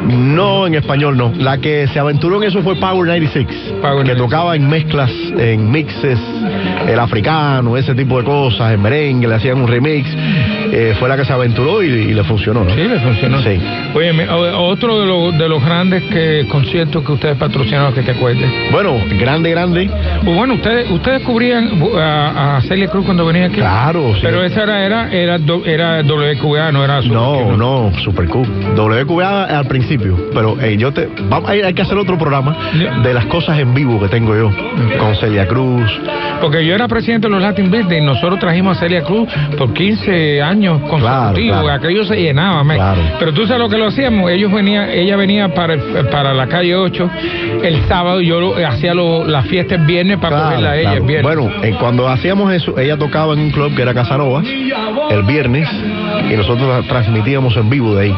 [0.08, 1.32] No, en español no.
[1.38, 3.46] La que se aventuró en eso fue Power 96,
[3.80, 4.18] Power que 96.
[4.18, 6.18] tocaba en mezclas, en mixes,
[6.88, 10.08] el africano, ese tipo de cosas, en merengue, le hacían un remix.
[10.76, 12.70] Eh, fue la que se aventuró y, y le funcionó, ¿no?
[12.74, 13.40] Sí, le funcionó.
[13.42, 13.60] Sí.
[13.94, 14.10] Oye,
[14.56, 18.48] otro de, los de los grandes que, conciertos que ustedes patrocinaron, que te acuerdes.
[18.72, 19.90] Bueno, grande, grande.
[20.24, 23.56] Pues bueno, ustedes ustedes cubrían bu- a, a Celia Cruz cuando venía aquí.
[23.56, 24.20] Claro, sí.
[24.22, 28.42] Pero esa era era era, era WQA, no era Super No, Q, no, Super Q.
[28.76, 31.08] WQA al principio, pero yo te.
[31.28, 32.56] Vamos, hay, hay que hacer otro programa
[33.02, 34.50] de las cosas en vivo que tengo yo,
[34.98, 35.90] con Celia Cruz.
[36.40, 39.72] Porque yo era presidente de los Latin Beats y nosotros trajimos a Celia Cruz por
[39.72, 41.60] 15 años consecutivos.
[41.62, 41.72] claro.
[41.72, 42.62] Aquello se llenaba.
[42.74, 43.00] Claro.
[43.18, 44.30] Pero tú sabes lo que lo hacíamos.
[44.30, 45.76] Ellos venían, ella venía para,
[46.10, 47.10] para la calle 8
[47.62, 50.82] el sábado yo lo- hacía lo- la fiesta el viernes para Claro, cogerla a ella
[50.90, 50.96] claro.
[51.02, 51.36] el viernes.
[51.36, 54.42] Bueno, eh, cuando hacíamos eso, ella tocaba en un club que era Casanova
[55.10, 55.68] el viernes
[56.30, 58.14] y nosotros la transmitíamos en vivo de ahí.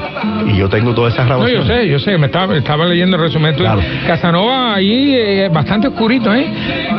[0.52, 1.66] Y yo tengo todas esas No, grabaciones.
[1.68, 3.54] yo sé, yo sé, me estaba, estaba leyendo el resumen.
[3.54, 3.80] Claro.
[4.06, 6.46] Casanova ahí eh, bastante oscurito, ¿eh?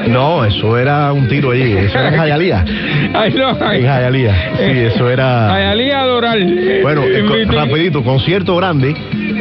[0.08, 1.74] No, eso era un tiro allí.
[1.74, 2.66] Eso era en Jayalía.
[3.14, 3.80] Ay, no, ay.
[3.82, 4.52] En Jayalía.
[4.58, 5.54] Sí, eso era.
[5.54, 6.80] Ayalía Doral.
[6.82, 8.96] Bueno, Eh, rapidito, concierto grande,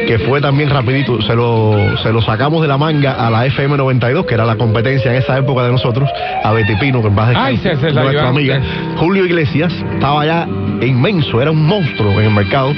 [0.05, 3.77] que fue también rapidito, se lo, se lo sacamos de la manga a la FM
[3.77, 6.09] 92, que era la competencia en esa época de nosotros,
[6.43, 8.61] a Betty Pino, que en paz Ay, descanse, se- se la nuestra amiga.
[8.97, 10.47] Julio Iglesias estaba ya
[10.81, 12.73] inmenso, era un monstruo en el mercado,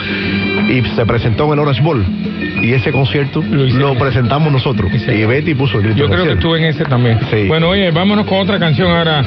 [0.69, 2.05] y se presentó en el Orange Bowl.
[2.61, 4.91] Y ese concierto Lo presentamos nosotros.
[4.93, 5.97] Y Betty puso el grito.
[5.99, 7.17] Yo creo que estuve en ese también.
[7.31, 7.47] Sí.
[7.47, 9.21] Bueno, oye, vámonos con otra canción ahora.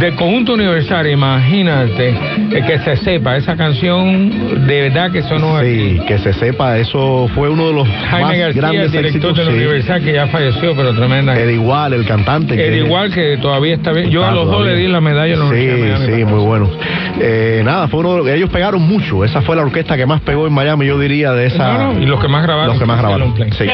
[0.00, 2.08] Del conjunto universal, imagínate
[2.50, 3.36] eh, que se sepa.
[3.36, 6.06] Esa canción, de verdad que sonó Sí, aquí.
[6.06, 9.36] que se sepa, eso fue uno de los Jaime más García, grandes el director éxitos.
[9.36, 9.52] del sí.
[9.54, 11.38] Universal, que ya falleció, pero tremenda.
[11.38, 12.54] Ed Igual, el cantante.
[12.54, 14.10] Ed que- igual que todavía está bien.
[14.10, 16.16] Yo a los dos le di la medalla en la Sí, Universidad de Miami.
[16.16, 16.70] sí, muy bueno.
[17.20, 19.24] Eh, nada, fue uno de los- ellos pegaron mucho.
[19.24, 21.72] Esa fue la orquesta que más pegó en Miami, yo diría, de esa.
[21.78, 22.70] No, no, y los que más grabaron.
[22.70, 23.34] Los que más grabaron.
[23.56, 23.64] Sí.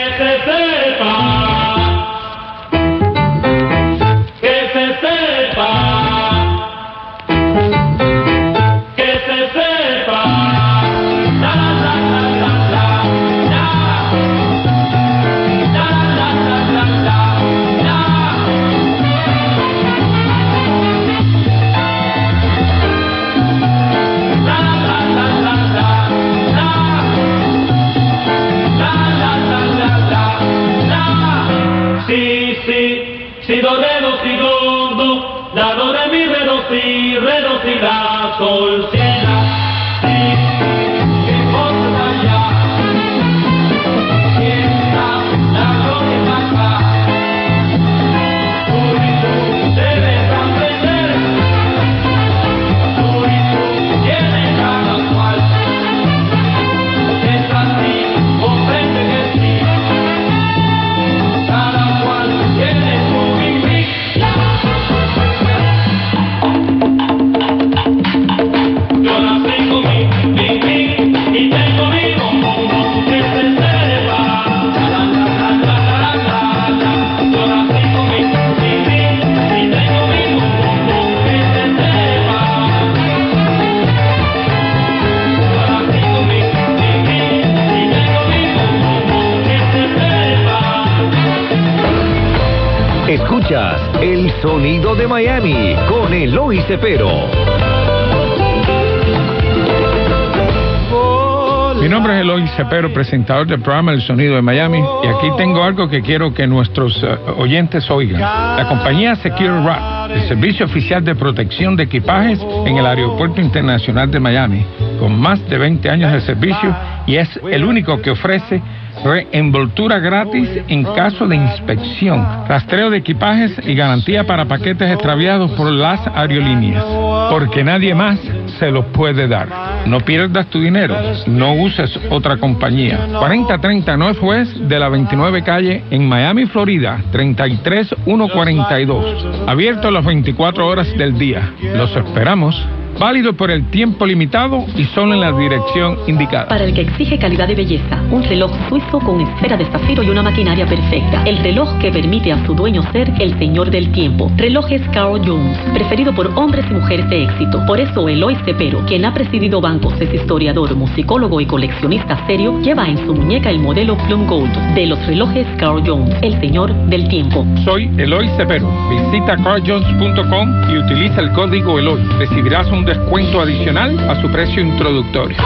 [101.81, 105.63] Mi nombre es Eloy Cepero, presentador del programa El Sonido de Miami, y aquí tengo
[105.63, 108.21] algo que quiero que nuestros eh, oyentes oigan.
[108.21, 114.11] La compañía Secure Wrap, el servicio oficial de protección de equipajes en el Aeropuerto Internacional
[114.11, 114.67] de Miami,
[114.99, 116.75] con más de 20 años de servicio
[117.07, 118.61] y es el único que ofrece
[119.05, 125.71] reenvoltura gratis en caso de inspección, rastreo de equipajes y garantía para paquetes extraviados por
[125.71, 126.85] las aerolíneas,
[127.31, 128.19] porque nadie más
[128.59, 129.49] se los puede dar.
[129.87, 133.07] No pierdas tu dinero, no uses otra compañía.
[133.19, 139.27] 4030 Northwest de la 29 calle en Miami, Florida, 33142.
[139.47, 141.53] Abierto las 24 horas del día.
[141.77, 142.57] Los esperamos.
[142.99, 146.49] Válido por el tiempo limitado y solo en la dirección indicada.
[146.49, 150.11] Para el que exige calidad de belleza, un reloj suizo con esfera de zafiro y
[150.11, 151.23] una maquinaria perfecta.
[151.25, 154.31] El reloj que permite a su dueño ser el señor del tiempo.
[154.37, 157.61] Relojes Carl Jones, preferido por hombres y mujeres de éxito.
[157.67, 162.89] Por eso Eloy Cepero, quien ha presidido bancos, es historiador, musicólogo y coleccionista serio, lleva
[162.89, 167.09] en su muñeca el modelo Plum Gold de los relojes Carl Jones, el señor del
[167.09, 167.45] tiempo.
[167.65, 168.71] Soy Eloy Cepero.
[168.89, 172.01] Visita carjones.com y utiliza el código Eloy.
[172.19, 175.37] Recibirás un descuento adicional a su precio introductorio.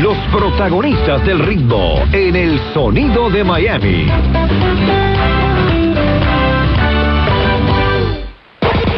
[0.00, 4.06] Los protagonistas del ritmo en El Sonido de Miami.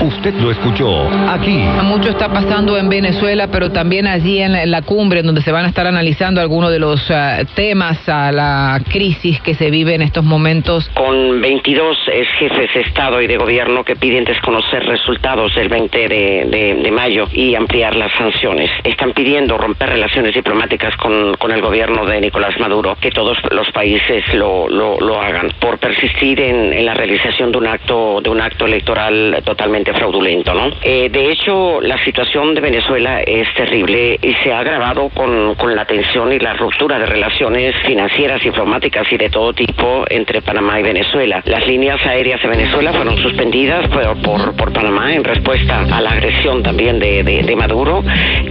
[0.04, 1.56] Usted lo escuchó aquí.
[1.82, 5.40] Mucho está pasando en Venezuela, pero también allí en la, en la cumbre, en donde
[5.40, 9.70] se van a estar analizando algunos de los ah, temas a la crisis que se
[9.70, 10.90] vive en estos momentos.
[10.94, 15.98] con 22 ex jefes de Estado y de Gobierno que piden desconocer resultados del 20
[16.08, 18.70] de, de- de mayo y ampliar las sanciones.
[18.84, 23.70] Están pidiendo romper relaciones diplomáticas con, con el gobierno de Nicolás Maduro, que todos los
[23.72, 28.28] países lo, lo, lo hagan, por persistir en, en la realización de un acto de
[28.30, 30.70] un acto electoral totalmente fraudulento, ¿no?
[30.82, 35.74] Eh, de hecho, la situación de Venezuela es terrible y se ha agravado con, con
[35.74, 40.80] la tensión y la ruptura de relaciones financieras, diplomáticas y de todo tipo entre Panamá
[40.80, 41.42] y Venezuela.
[41.46, 46.10] Las líneas aéreas de Venezuela fueron suspendidas por, por, por Panamá en respuesta a la
[46.10, 48.02] agresión también de, de- Maduro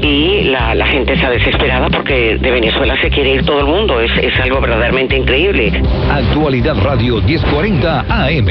[0.02, 4.00] y la, la gente está desesperada porque de Venezuela se quiere ir todo el mundo.
[4.00, 5.74] Es, es algo verdaderamente increíble.
[6.10, 8.48] Actualidad Radio 1040 AM.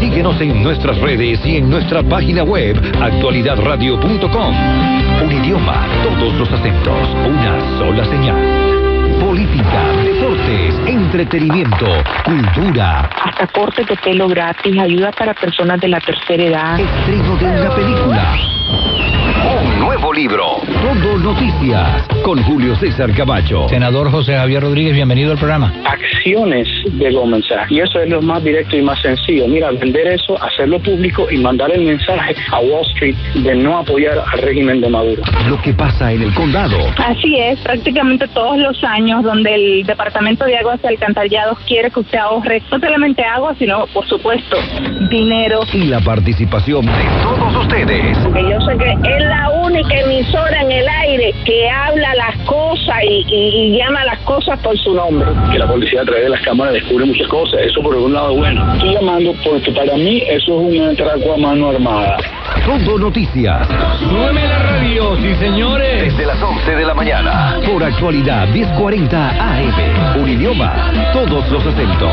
[0.00, 4.54] Síguenos en nuestras redes y en nuestra página web actualidadradio.com.
[5.22, 9.20] Un idioma, todos los acentos, una sola señal.
[9.20, 11.86] Política, deportes, entretenimiento,
[12.24, 16.80] cultura, hasta cortes de pelo gratis, ayuda para personas de la tercera edad.
[16.80, 18.36] estreno de una película.
[19.42, 20.44] Un nuevo libro.
[20.82, 22.06] Todo noticias.
[22.22, 23.68] Con Julio César Camacho.
[23.68, 25.72] Senador José Javier Rodríguez, bienvenido al programa.
[25.84, 27.74] acciones del mensaje.
[27.74, 29.46] Y eso es lo más directo y más sencillo.
[29.46, 34.18] Mira, vender eso, hacerlo público y mandar el mensaje a Wall Street de no apoyar
[34.32, 35.22] al régimen de Maduro.
[35.48, 36.78] Lo que pasa en el condado.
[36.96, 42.00] Así es, prácticamente todos los años donde el Departamento de Aguas y Alcantarillados quiere que
[42.00, 44.56] usted ahorre no solamente agua, sino, por supuesto,
[45.10, 45.60] dinero.
[45.72, 46.92] Y la participación de
[47.22, 48.16] todos ustedes.
[48.18, 52.96] Porque yo sé que es la única emisora en el aire que habla las cosas
[53.08, 55.28] y, y- y llama las cosas por su nombre.
[55.50, 57.60] Que la policía a través de las cámaras descubre muchas cosas.
[57.60, 58.72] Eso por un lado bueno.
[58.74, 62.16] Estoy llamando porque para mí eso es un atraco a mano armada.
[62.64, 63.66] Todo noticias.
[63.98, 66.04] Súbeme la radio, sí señores.
[66.04, 67.56] Desde las 11 de la mañana.
[67.70, 70.20] Por actualidad 1040 AM.
[70.20, 72.12] Un idioma, todos los acentos.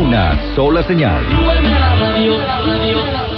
[0.00, 1.22] Una sola señal.
[1.30, 3.37] Súbeme la radio, la radio.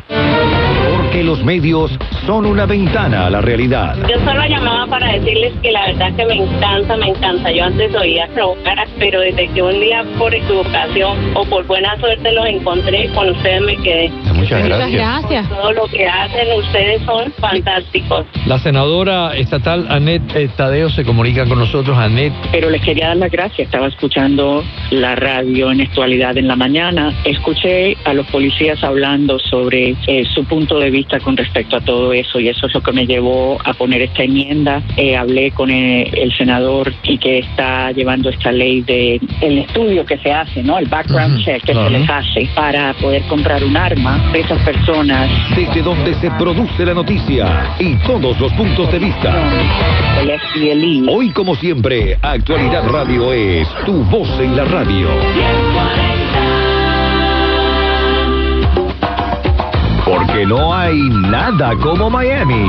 [1.11, 1.91] Porque que los medios
[2.25, 3.97] son una ventana a la realidad.
[4.09, 7.51] Yo solo llamaba para decirles que la verdad que me encanta, me encanta.
[7.51, 12.31] Yo antes oía provocar, pero desde que un día por equivocación o por buena suerte
[12.33, 14.09] los encontré, con ustedes me quedé.
[14.35, 14.93] Muchas gracias.
[14.93, 15.49] gracias.
[15.49, 18.27] Todo lo que hacen ustedes son fantásticos.
[18.47, 21.99] La senadora estatal Anet eh, Tadeo se comunica con nosotros.
[21.99, 23.67] Anet, pero les quería dar las gracias.
[23.67, 27.13] Estaba escuchando la radio en actualidad en la mañana.
[27.25, 32.13] Escuché a los policías hablando sobre eh, su punto de vista con respecto a todo
[32.13, 34.83] eso y eso es lo que me llevó a poner esta enmienda.
[34.97, 40.05] Eh, hablé con el, el senador y que está llevando esta ley de el estudio
[40.05, 40.79] que se hace, ¿no?
[40.79, 45.31] El background check que se les hace para poder comprar un arma de esas personas.
[45.57, 49.35] Desde donde se produce la noticia y todos los puntos de vista.
[50.57, 51.09] El.
[51.09, 55.09] Hoy, como siempre, Actualidad Radio es tu voz en la radio.
[60.31, 62.65] Porque no hay nada como Miami.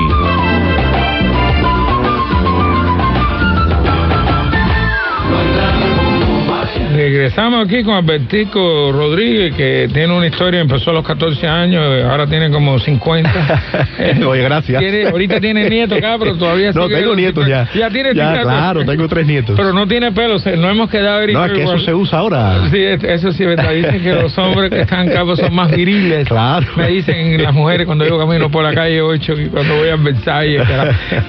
[7.02, 12.28] Regresamos aquí con Albertico Rodríguez, que tiene una historia, empezó a los 14 años, ahora
[12.28, 13.64] tiene como 50.
[14.28, 14.80] Oye, gracias.
[14.80, 17.68] Tiene- ahorita tiene nieto acá, pero todavía No, tengo nietos ya.
[17.74, 18.44] Ya tiene Ya, nietos.
[18.52, 19.56] claro, tengo tres nietos.
[19.58, 22.70] Pero no tiene pelo, no hemos quedado ahorita No, es que eso se usa ahora.
[22.70, 23.72] Sí, es- eso sí verdad.
[23.74, 26.28] Dicen que los hombres que están pues, son más viriles.
[26.28, 26.68] Claro.
[26.76, 29.96] Me dicen las mujeres cuando yo camino por la calle 8 y cuando voy a
[29.96, 30.62] Versalles.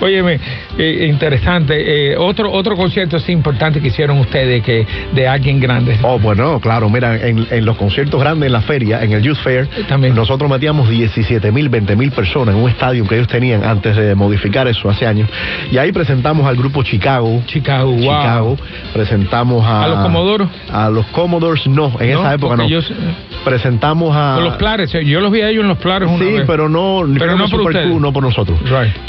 [0.00, 0.38] Óyeme,
[0.76, 2.12] eh, interesante.
[2.12, 5.98] Eh, otro otro concierto así importante que hicieron ustedes que de alguien grande.
[6.02, 9.38] Oh, bueno, claro, mira, en, en los conciertos grandes en la feria, en el Youth
[9.42, 9.68] Fair,
[10.14, 14.14] nosotros metíamos 17 mil, 20 mil personas en un estadio que ellos tenían antes de
[14.14, 15.28] modificar eso hace años.
[15.70, 17.42] Y ahí presentamos al grupo Chicago.
[17.46, 18.00] Chicago, wow.
[18.00, 18.56] Chicago.
[18.92, 19.84] Presentamos a...
[19.84, 20.48] ¿A los Commodores?
[20.70, 22.68] A los Commodores no, en No, esa época no.
[22.68, 22.80] yo-
[23.44, 24.34] Presentamos a...
[24.36, 26.44] Con los Clares, eh, yo los vi a ellos en los Clares una Sí, vez.
[26.46, 27.90] pero no, Pero no por Super ustedes.
[27.92, 28.58] Q, no por nosotros.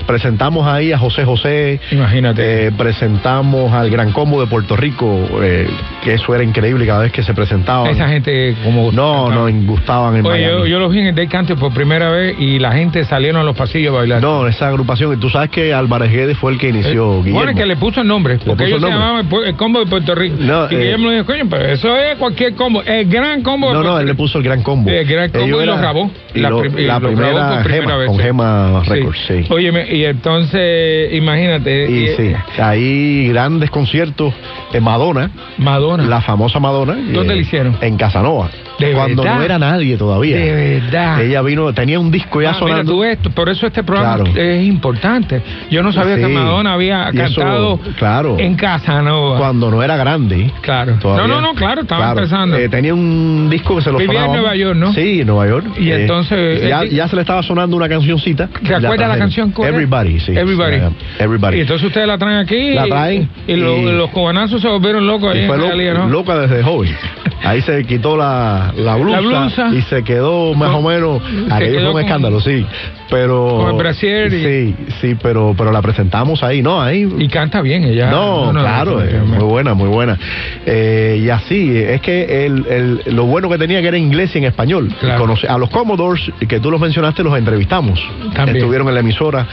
[0.07, 1.79] Presentamos ahí a José José.
[1.91, 2.67] Imagínate.
[2.67, 5.67] Eh, presentamos al Gran Combo de Puerto Rico, eh,
[6.03, 7.89] que eso era increíble cada vez que se presentaban.
[7.91, 8.91] Esa gente como...
[8.91, 10.69] No, no, gustaban en Oye, yo, Miami.
[10.69, 13.43] yo los vi en el Day Country por primera vez y la gente salieron a
[13.43, 14.21] los pasillos a bailar.
[14.21, 17.19] No, esa agrupación, tú sabes que Álvarez Guedes fue el que inició.
[17.25, 19.79] Eh, Bueno, es que le puso el nombre, porque ellos el se llamaban el, combo
[19.79, 20.35] de Puerto Rico.
[20.39, 23.67] No, y eh, Guillermo le dijo, coño, pero eso es cualquier combo, el gran combo
[23.67, 24.89] de No, no, Puerto él le puso el Gran Combo.
[24.89, 26.11] El gran combo Ellos y lo eran- grabó.
[26.33, 28.19] y La lo- prim- y la lo grabó primera por primera Gema, vez, con.
[28.19, 28.83] Gema.
[28.85, 29.45] Records, sí.
[29.49, 31.89] Óyeme, y entonces, imagínate.
[31.89, 32.13] Y eh,
[32.55, 34.33] sí, ahí grandes conciertos
[34.71, 35.29] de Madonna.
[35.57, 36.03] Madonna.
[36.05, 36.95] La famosa Madonna.
[36.95, 37.77] ¿Dónde eh, le hicieron?
[37.79, 38.49] En Casanova.
[38.79, 39.37] ¿De cuando verdad?
[39.37, 40.35] no era nadie todavía.
[40.37, 41.21] De verdad.
[41.21, 42.91] Ella vino, tenía un disco ya Ah, mira sonando.
[42.91, 44.31] tú esto, por eso este programa Claro.
[44.39, 45.41] es importante.
[45.69, 46.21] Yo no sabía Sí.
[46.21, 48.35] que Madonna había Y eso, cantado claro.
[48.39, 49.37] en Casanova.
[49.37, 50.51] Cuando no era grande.
[50.61, 50.97] Claro.
[50.99, 51.27] Todavía.
[51.27, 52.19] No, no, no, claro, estaba Claro.
[52.19, 52.57] empezando.
[52.57, 54.35] Eh, tenía un disco que se lo Vivía en sonaba.
[54.41, 54.93] Nueva York, ¿no?
[54.93, 55.65] Sí, en Nueva York.
[55.79, 58.47] Y entonces, Ya, eh, ya se le estaba sonando una cancioncita.
[58.47, 59.53] ¿Te la acuerdas la canción?
[59.57, 60.31] Everybody, sí.
[60.35, 60.77] Everybody.
[61.19, 61.57] Everybody.
[61.57, 62.73] Y entonces ustedes la traen aquí.
[62.73, 65.57] La y- traen Y, lo- y- los cubanazos se volvieron locos ahí Y en fue
[65.57, 66.95] lo- loca desde joven.
[67.43, 69.69] Ahí se quitó la, la, blusa, blusa.
[69.75, 71.21] y se quedó más o menos.
[71.51, 72.65] Aquello fue un escándalo, sí.
[73.09, 73.57] Pero.
[73.57, 76.81] con el brasier y- Sí, sí, pero, pero la presentamos ahí, ¿no?
[76.81, 77.07] Ahí.
[77.19, 78.09] Y canta bien ella.
[78.09, 80.17] No, claro, no, eh, muy buena, muy buena.
[80.65, 84.39] Eh, y así, es que el, el- lo bueno que tenía que era inglés y
[84.39, 84.89] en español.
[84.99, 85.33] Claro.
[85.47, 87.99] A los Commodores, que tú los mencionaste, los entrevistamos.
[88.33, 88.57] También.
[88.57, 89.47] Estuvieron en la emisora.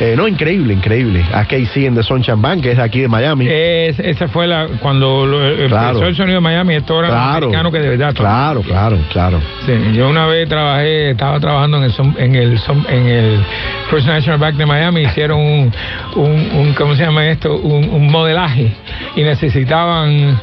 [0.00, 1.24] Eh, no, increíble, increíble.
[1.32, 3.46] A KC en The Sunshine Band, que es de aquí de Miami.
[3.48, 6.02] Es- esa fue la cuando lo- Claro.
[6.06, 7.36] el sonido de Miami, esto era Claro.
[7.46, 8.14] americano que de verdad.
[8.14, 9.40] Claro, claro, claro.
[9.64, 13.40] Sí, yo una vez trabajé, estaba trabajando en el en el en el
[13.90, 15.72] First National Bank de Miami, hicieron un,
[16.16, 17.56] un, un- ¿cómo se llama esto?
[17.56, 18.72] Un, un modelaje
[19.14, 20.40] y necesitaban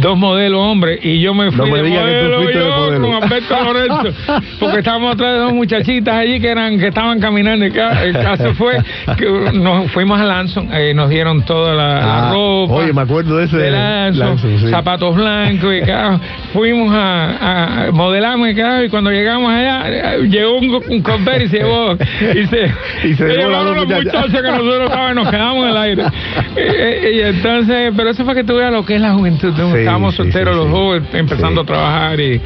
[0.00, 2.76] dos modelos hombres y yo me fui No me de que tú fuiste de yo
[2.76, 3.06] modelo.
[3.08, 4.14] con Alberto Lorenzo
[4.58, 8.12] porque estábamos atrás de dos muchachitas allí que eran que estaban caminando el, ca- el
[8.14, 8.78] caso fue
[9.16, 13.02] que nos fuimos a Lanson eh, nos dieron toda la, la Ah, ropa Oye, me
[13.02, 13.56] acuerdo de ese.
[13.56, 14.68] de Lanson, Lanson, sí.
[14.70, 16.20] zapatos blancos y claro,
[16.52, 17.55] fuimos a, a
[17.92, 22.46] modelarme claro, y cuando llegamos allá eh, llegó un, un Conver y se llevó y
[22.46, 22.72] se,
[23.08, 26.04] Y se llevó las llevaron los muchachos que nosotros nos quedamos en el aire
[26.58, 29.52] Eh, y entonces pero eso fue que tú veas lo que es la juventud.
[29.54, 32.40] Sí, estábamos sí, solteros sí, los jóvenes empezando a trabajar y,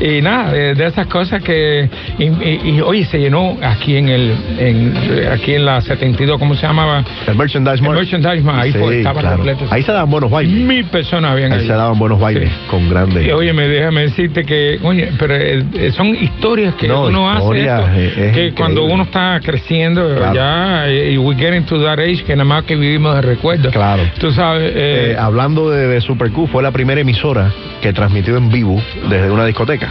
[0.00, 1.88] y nada de, de esas cosas que
[2.18, 7.04] y, oye se llenó aquí en el en, aquí en la 72 ¿cómo se llamaba?
[7.26, 7.98] El Merchandise el Mart.
[7.98, 9.36] Merchandise Mart, ahí fue, estaba claro.
[9.36, 10.54] completo Ahí se daban buenos bailes.
[10.54, 11.66] mil personas habían Ahí ahí.
[11.66, 13.26] se daban buenos bailes con grandes.
[13.26, 17.30] Y, Oye, me déjame decirte que, oye, pero eh, eh, son historias que No, uno
[17.30, 18.54] hace esto, eh, es que increíble.
[18.54, 20.34] cuando uno está creciendo Claro.
[20.34, 23.72] ya y we get into that age que nada más que vivimos de recuerdos.
[23.72, 24.02] Claro.
[24.18, 27.50] Tú sabes, eh, hablando de, de Super Q, fue la primera emisora
[27.80, 29.88] que transmitió en vivo desde una discoteca.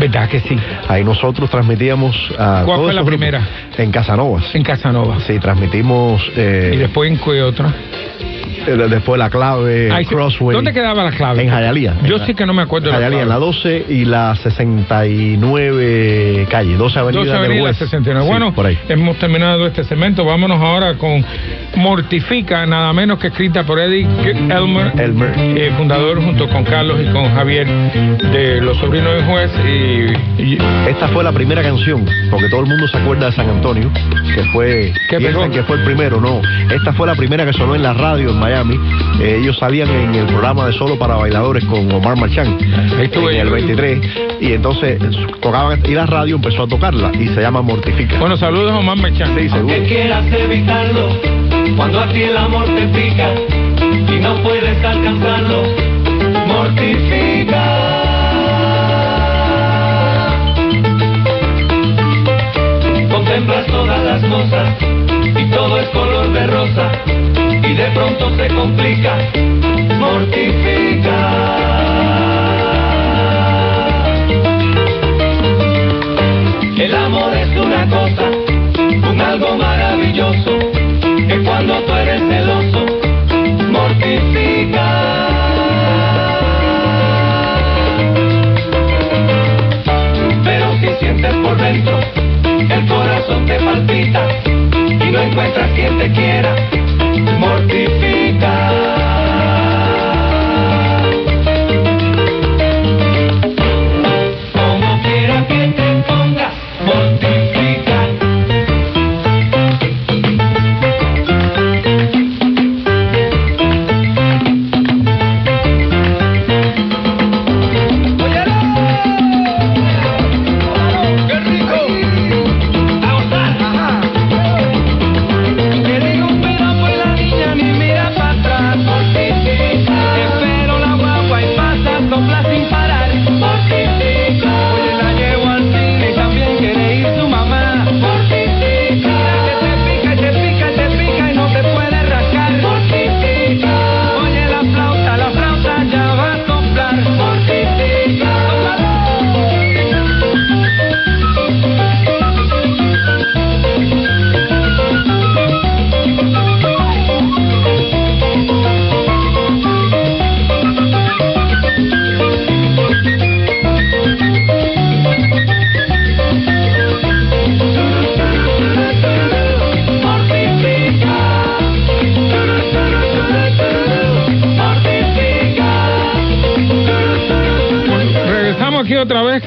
[0.00, 0.56] ¿Verdad que sí?
[0.88, 3.06] Ahí nosotros transmitíamos a ¿Cuál fue la grupos.
[3.06, 3.40] primera?
[3.78, 4.52] En Casanovas.
[4.54, 5.20] En Casanova.
[5.20, 7.72] Sí, transmitimos eh, ¿Y después en qué otra?
[8.74, 9.88] Eh, después la clave.
[10.08, 10.54] Crossway.
[10.54, 11.42] ¿Dónde quedaba la clave?
[11.42, 11.94] En Jayalía.
[12.04, 13.46] Yo sí que no me acuerdo de la Jayalía, en la clave.
[13.46, 17.78] 12 y la 69 calle, 12 Avenida 12 del Avenida West.
[17.80, 18.24] 69.
[18.24, 18.78] Sí, bueno, por ahí.
[18.88, 20.24] hemos terminado este segmento.
[20.24, 21.24] Vámonos ahora con
[21.76, 24.06] Mortifica, nada menos que escrita por Eddie
[24.50, 25.32] Elmer, Elmer.
[25.36, 29.50] eh, fundador junto con Carlos y con Javier de Los Sobrinos del Juez.
[29.66, 30.58] Y, y-
[30.88, 33.90] Esta fue la primera canción, porque todo el mundo se acuerda de San Antonio,
[34.34, 35.54] que fue, ¿Qué piensan pegó?
[35.54, 36.40] que fue el primero, no.
[36.74, 38.57] Esta fue la primera que sonó en la radio en Miami.
[39.20, 43.46] Eh, ellos salían en el programa de Solo para Bailadores con Omar estuve en el
[43.46, 43.52] yo.
[43.52, 44.00] 23,
[44.40, 44.98] y entonces
[45.40, 48.18] tocaban, y la radio empezó a tocarla, y se llama Mortifica.
[48.18, 49.36] bueno, saludos a Omar Mechán.
[49.38, 49.74] Sí, seguro.
[49.86, 51.08] Quieras evitarlo
[51.76, 53.30] cuando a ti el amor te pica
[54.12, 55.62] y no puedes alcanzarlo.
[56.48, 57.64] Mortifica.
[63.08, 64.76] Contemplas todas las cosas
[65.22, 67.17] y todo es color de rosa
[67.68, 69.18] y de pronto se complica.
[69.98, 71.18] Mortifica.
[76.78, 78.30] El amor es una cosa
[79.10, 80.58] un algo maravilloso
[81.28, 82.86] que cuando tú eres celoso
[83.70, 84.86] mortifica.
[90.44, 91.98] Pero si sientes por dentro
[92.70, 96.77] el corazón te palpita y no encuentras quien te quiera,
[97.20, 98.07] mortifica.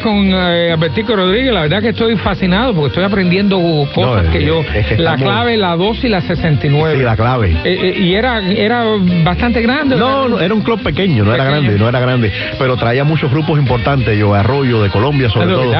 [0.02, 1.54] Con eh, Albertico Rodríguez.
[1.54, 3.58] La verdad que estoy fascinado porque estoy aprendiendo
[3.93, 4.62] cosas No, que yo.
[4.74, 6.97] es que la clave, la 2 y la 69.
[6.97, 7.52] Sí, la clave.
[7.64, 8.84] Eh, eh, y era, era
[9.24, 9.95] bastante grande.
[9.95, 13.32] No, no, era un club pequeño, no era grande, no era grande, pero traía muchos
[13.32, 15.72] grupos importantes, yo Arroyo de Colombia sobre Ah, todo.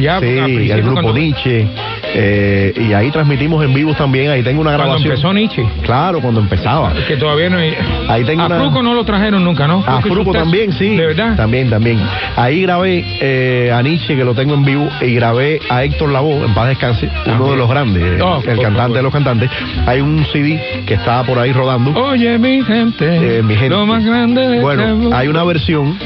[0.00, 1.66] ya, sí, principio el grupo cuando- Nietzsche,
[2.14, 5.10] eh, y ahí transmitimos en vivo también, ahí tengo una Cuando grabación.
[5.12, 5.64] empezó Nietzsche.
[5.82, 6.92] Claro, cuando empezaba.
[7.06, 7.74] Que todavía no hay.
[8.08, 9.84] Ahí tengo a una- Fruco no lo trajeron nunca, ¿no?
[9.86, 10.96] A Fruco también, sí.
[10.96, 11.36] ¿De verdad?
[11.36, 11.98] También, también.
[12.36, 16.44] Ahí grabé eh, a Nietzsche, que lo tengo en vivo, y grabé a Héctor Lavoe,
[16.44, 17.50] en paz descanse, uno También.
[17.52, 19.50] de los grandes, Oh, el por cantante de los cantantes.
[19.86, 21.92] Hay un CD que estaba por ahí rodando.
[22.00, 23.38] Oye, mi gente.
[23.38, 23.70] Eh, mi gente.
[23.70, 25.16] Lo más grande de este Bueno, mundo.
[25.16, 25.96] hay una versión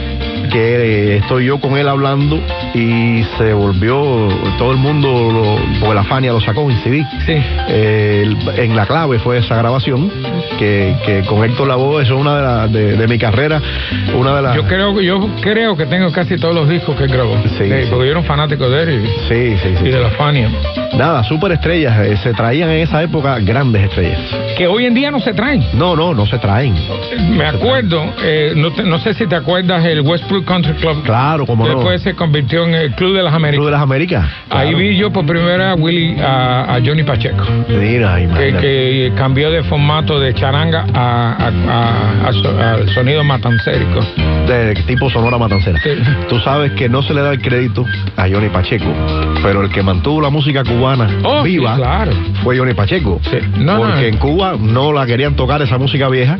[0.52, 2.38] que eh, estoy yo con él hablando
[2.74, 7.06] y se volvió todo el mundo, lo- porque la Fania lo sacó en CD.
[7.24, 7.34] Sí.
[7.68, 10.10] Eh, en la clave fue esa grabación
[10.58, 13.60] que, que con Héctor Lavoe, eso es una de, las de, de mi carrera,
[14.16, 14.56] una de las...
[14.56, 17.36] Yo creo, yo creo que tengo casi todos los discos que grabó.
[17.44, 17.64] Sí, sí.
[17.90, 19.84] Porque yo era un fanático de él y, Sí, sí, sí.
[19.86, 20.50] y de la Fania.
[20.96, 24.20] Nada, superestrellas, eh, se traían en esa época grandes estrellas.
[24.56, 25.64] Que hoy en día no se traen.
[25.74, 26.74] No, no, no se traen.
[27.30, 31.02] Me acuerdo, eh, no, te- no sé si te acuerdas el Westbrook Country Club.
[31.04, 31.74] Claro, como no.
[31.74, 33.64] Después se convirtió en el Club de las Club Américas.
[33.66, 34.24] de las Américas.
[34.50, 37.44] Ahí vi yo por primera a Willy, a, a Johnny Pacheco.
[37.68, 41.36] Mira, Que, que cambió de formato de charanga a,
[42.28, 42.32] a-
[42.94, 44.00] sonido matancérico.
[44.46, 45.78] de tipo Sonora Matancera.
[45.82, 45.90] Sí.
[46.28, 47.84] Tú sabes que no se le da el crédito
[48.16, 48.84] a Johnny Pacheco,
[49.44, 52.10] pero el que mantuvo la música cubana Oh, sí, viva claro.
[52.42, 53.20] fue Johnny Pacheco.
[53.30, 53.36] Sí.
[53.58, 54.06] No, no, porque no.
[54.08, 56.36] en Cuba no la querían tocar esa música vieja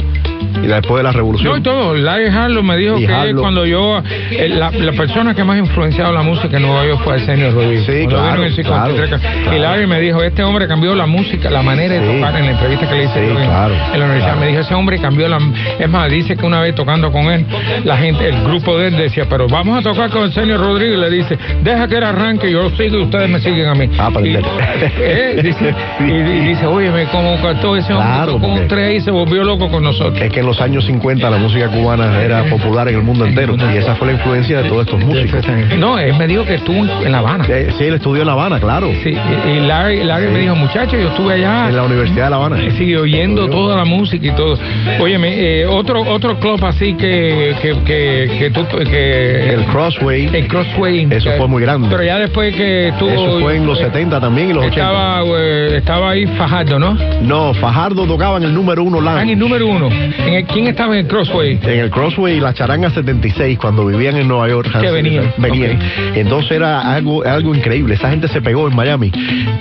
[0.63, 1.59] y después de la No, revolución.
[1.59, 1.95] y todo.
[1.95, 3.43] Larry Harlow me dijo Y que Harlow.
[3.43, 3.99] cuando yo.
[4.31, 7.51] eh, la, la persona que más ha influenciado la música en Nueva York fue Arsenio
[7.51, 7.85] Rodríguez.
[7.85, 9.59] Sí, claro, vino en el 53, claro, Y.
[9.61, 12.15] Larry me dijo: Este hombre cambió la música, la manera de Sí.
[12.17, 14.37] tocar en la entrevista que le hice Sí, yo en, claro, en la universidad.
[14.37, 15.39] Me dijo: Ese hombre cambió la.
[15.79, 17.45] Es más, dice que una vez tocando con él,
[17.85, 20.99] la gente, el grupo de él decía: Pero vamos a tocar con Arsenio Rodríguez.
[20.99, 23.89] Le dice: Deja que él arranque, yo sigo y ustedes me siguen a mí.
[23.99, 28.41] Ah, para y, eh, dice, y, y dice: Oye, como cantó ese hombre, Claro, un
[28.43, 30.21] porque- tres y se volvió loco con nosotros.
[30.21, 33.57] Es que en los años 50 la música cubana era popular en el mundo entero
[33.73, 35.45] y esa fue la influencia de todos estos músicos.
[35.79, 37.45] No, él me dijo que estuvo en La Habana.
[37.49, 38.89] Eh, Sí, él estudió en La Habana, claro.
[39.03, 40.33] Sí, y, Larry, Larry Sí.
[40.33, 41.69] me dijo, muchacho, yo estuve allá.
[41.69, 42.57] En la Universidad de La Habana.
[42.79, 44.59] Sí, oyendo toda la música y todo.
[45.01, 50.29] Óyeme, eh, otro otro club así que que que, que tú que El Crossway.
[50.33, 51.07] el Crossway.
[51.11, 51.89] Eso fue muy grande.
[51.91, 54.81] Pero ya después que tuvo Eso fue en los eh, 70 también y los 80.
[54.81, 56.97] estaba eh, estaba ahí Fajardo, ¿no?
[57.23, 59.89] No, Fajardo tocaba en el número uno Ah, en el número uno.
[59.91, 61.59] ¿En el- ¿Quién estaba en el Crossway?
[61.63, 64.69] En el Crossway y la Charanga 76, cuando vivían en Nueva York.
[64.81, 65.79] Que venían, Venían.
[66.15, 67.95] Entonces era algo, algo increíble.
[67.95, 69.11] Esa gente se pegó en Miami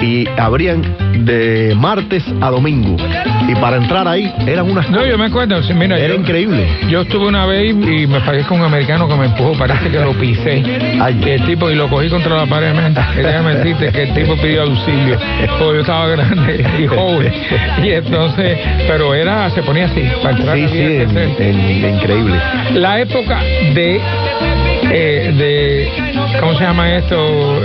[0.02, 0.82] y abrían
[1.26, 2.96] de martes a domingo.
[3.48, 5.60] Y para entrar ahí eran unas No, yo me acuerdo.
[5.76, 6.68] mira, Era yo- increíble.
[6.90, 10.00] Yo estuve una vez y me pagué con un americano que me empujó, parece que
[10.00, 10.64] lo pisé.
[11.02, 11.20] Ay.
[11.26, 12.94] El tipo, y lo cogí contra la pared, man.
[13.16, 15.18] Déjame decirte que el tipo pidió auxilio,
[15.60, 17.34] porque yo estaba grande y joven.
[17.84, 22.38] Y entonces, pero era, se ponía así, para entrar Sí, sí, en- en- increíble.
[22.74, 23.40] La época
[23.74, 24.00] de,
[24.92, 27.16] eh, de, ¿cómo se llama esto?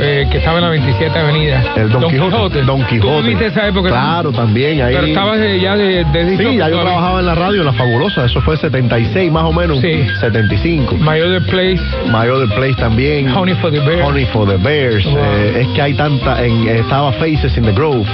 [0.01, 1.63] Eh, que estaba en la 27 Avenida.
[1.77, 2.63] El Don, Quijote.
[2.63, 3.23] Don ¿Tú Quijote.
[3.23, 3.89] viviste esa época?
[3.89, 4.95] Claro, también ahí.
[4.95, 7.73] Pero estabas de- ya de, de Sí, ya yo trabajaba en la radio, en la
[7.73, 8.25] fabulosa.
[8.25, 9.81] Eso fue 76 más o menos.
[9.81, 10.05] Sí.
[10.21, 10.97] 75.
[10.99, 13.29] My Other Place, My Other Place también.
[13.35, 14.03] Honey for the Bear.
[14.03, 15.05] Honey for the Bears.
[15.07, 15.19] Wow.
[15.19, 16.45] Eh, es que hay tanta.
[16.45, 18.05] En, estaba Faces in the Grove.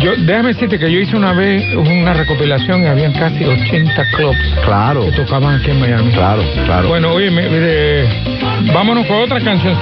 [0.00, 4.36] Yo, déjame decirte que yo hice una vez una recopilación y habían casi 80 clubs
[4.64, 5.04] Claro.
[5.04, 6.10] que tocaban aquí en Miami.
[6.12, 6.88] Claro, claro.
[6.88, 9.40] Bueno, oye, me- vámonos con otra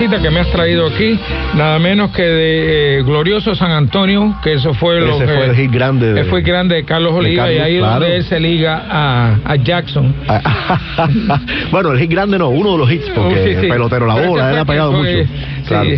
[0.09, 1.19] que me has traído aquí,
[1.55, 5.45] nada menos que de eh, Glorioso San Antonio, que eso fue lo Ese que fue
[5.45, 8.01] el hit grande de- fue grande de Carlos de Oliva y ahí es claro.
[8.01, 10.15] donde él se liga a, a Jackson.
[11.71, 13.67] bueno, el hit grande no, uno de los hits, porque Oh, sí, sí.
[13.69, 15.11] pelotero la bola, él ha pegado mucho.
[15.11, 15.25] sí.
[15.69, 15.91] Claro.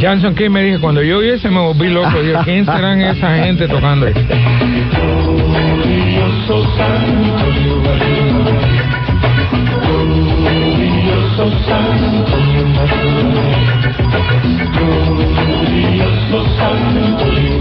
[0.00, 2.20] Johnson King me dijo, cuando yo vi ese me volví loco.
[2.22, 4.06] Yo, ¿quién serán esa gente tocando?
[11.36, 12.24] Ahí?
[16.30, 17.53] Tú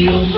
[0.00, 0.29] Glorioso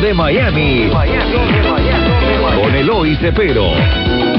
[0.00, 0.90] de Miami.
[2.62, 4.29] Con Eloy Cepero.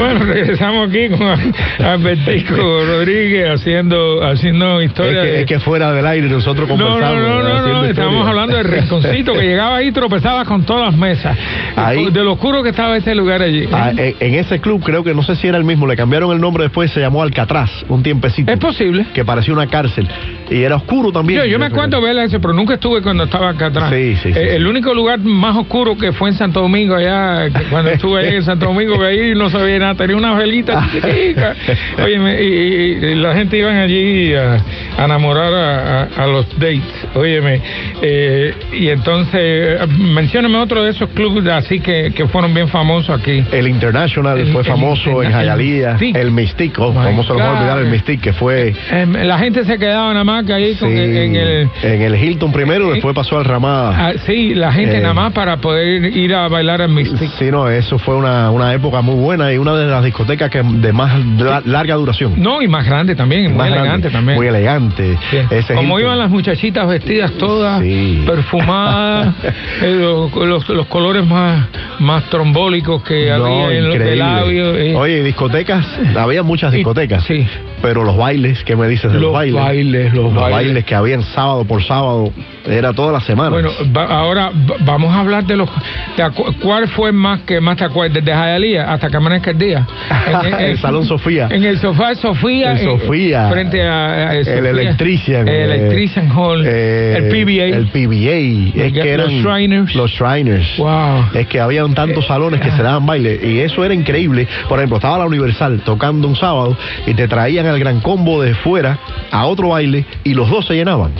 [0.00, 2.54] Bueno, regresamos aquí con Albertico
[2.86, 5.20] Rodríguez haciendo haciendo historia.
[5.22, 7.20] Es que, de- es que fuera del aire nosotros no, no, conversamos.
[7.22, 7.90] no, no, haciendo no, historia.
[7.90, 11.36] estamos hablando del rinconcito que llegaba ahí y tropezaba con todas las mesas.
[11.76, 13.68] Ahí- De lo oscuro que estaba ese lugar allí.
[13.72, 16.32] Ah, en, en ese club creo que no sé si era el mismo, le cambiaron
[16.32, 18.50] el nombre después, se llamó Alcatraz, un tiempecito.
[18.50, 19.06] Es posible.
[19.14, 20.08] Que parecía una cárcel.
[20.50, 21.40] Y era oscuro también.
[21.40, 23.90] Yo, yo me acuerdo ver ese, pero nunca estuve cuando estaba acá atrás.
[23.90, 24.56] Sí, sí, sí, Eh, sí.
[24.56, 28.42] El único lugar más oscuro que fue en Santo Domingo, allá, cuando estuve ahí en
[28.44, 31.54] Santo Domingo, que ahí no sabía nada, tenía una velita chiquitica.
[32.04, 34.56] Oye, y, y- y la gente iban allí a,
[34.98, 36.82] a enamorar a, a- a los dates,
[37.14, 37.60] óyeme.
[38.02, 43.18] Eh, y entonces, eh, mencióname otro de esos clubes así que, que fueron bien famosos
[43.20, 43.44] aquí.
[43.52, 47.30] El International El- fue el famoso en Hialeah, el el Mystique, oh, My ¿cómo se
[47.32, 48.20] lo va a olvidar el Mystique?
[48.22, 51.68] Que fue Em, la gente se quedaba nada más que ahí con, sí, en el...
[51.82, 53.94] en el Hilton primero, después pasó al Ramada.
[54.08, 57.30] Ah, sí, la gente Eh, nada más para poder ir a bailar en Mystic.
[57.38, 60.62] Sí, no, eso fue una, una época muy buena y una de las discotecas que
[60.62, 62.34] de más la- larga duración.
[62.36, 64.36] No, y más grande también, muy grande, elegante también.
[64.38, 65.18] Muy elegante.
[65.50, 66.00] Ese Como Hilton.
[66.00, 68.22] iban las muchachitas vestidas todas, Sí.
[68.26, 69.34] perfumadas,
[69.82, 71.66] eh, los, los- los colores más,
[71.98, 74.76] más trombólicos que No, había en los de labios.
[74.78, 74.94] eh.
[74.96, 77.24] Oye, discotecas, había muchas discotecas.
[77.24, 77.46] Sí.
[77.82, 79.54] Pero los bailes, ¿qué me dices de los, Los bailes?
[79.62, 80.84] bailes, los bailes.
[80.84, 82.30] que habían sábado por sábado,
[82.66, 83.50] era toda la semana.
[83.50, 85.68] Bueno, va- ahora va- vamos a hablar de los.
[86.16, 86.30] de
[86.62, 88.22] ¿Cuál fue más que más te acuerdas?
[88.22, 89.86] Desde Hialeah hasta que amanezca el día.
[90.44, 91.48] En- en- el Salón Sofía.
[91.50, 92.72] En el sofá de Sofía.
[92.72, 93.48] En- Sofía.
[93.50, 94.28] Frente a.
[94.30, 94.66] a el.
[94.66, 95.48] Electrician.
[95.48, 96.62] El eh, Electrician Hall.
[96.66, 97.76] eh, el PBA.
[97.76, 98.84] El PBA.
[98.86, 99.94] Es que Los eran Shriners.
[99.94, 100.76] Los Shriners.
[100.78, 101.24] Wow.
[101.34, 104.46] Es que habían tantos salones que se daban baile y eso era increíble.
[104.68, 106.76] Por ejemplo, estaba la Universal tocando un sábado
[107.06, 108.98] y te traían al gran combo de fuera
[109.30, 111.12] a otro baile y los dos se llenaban.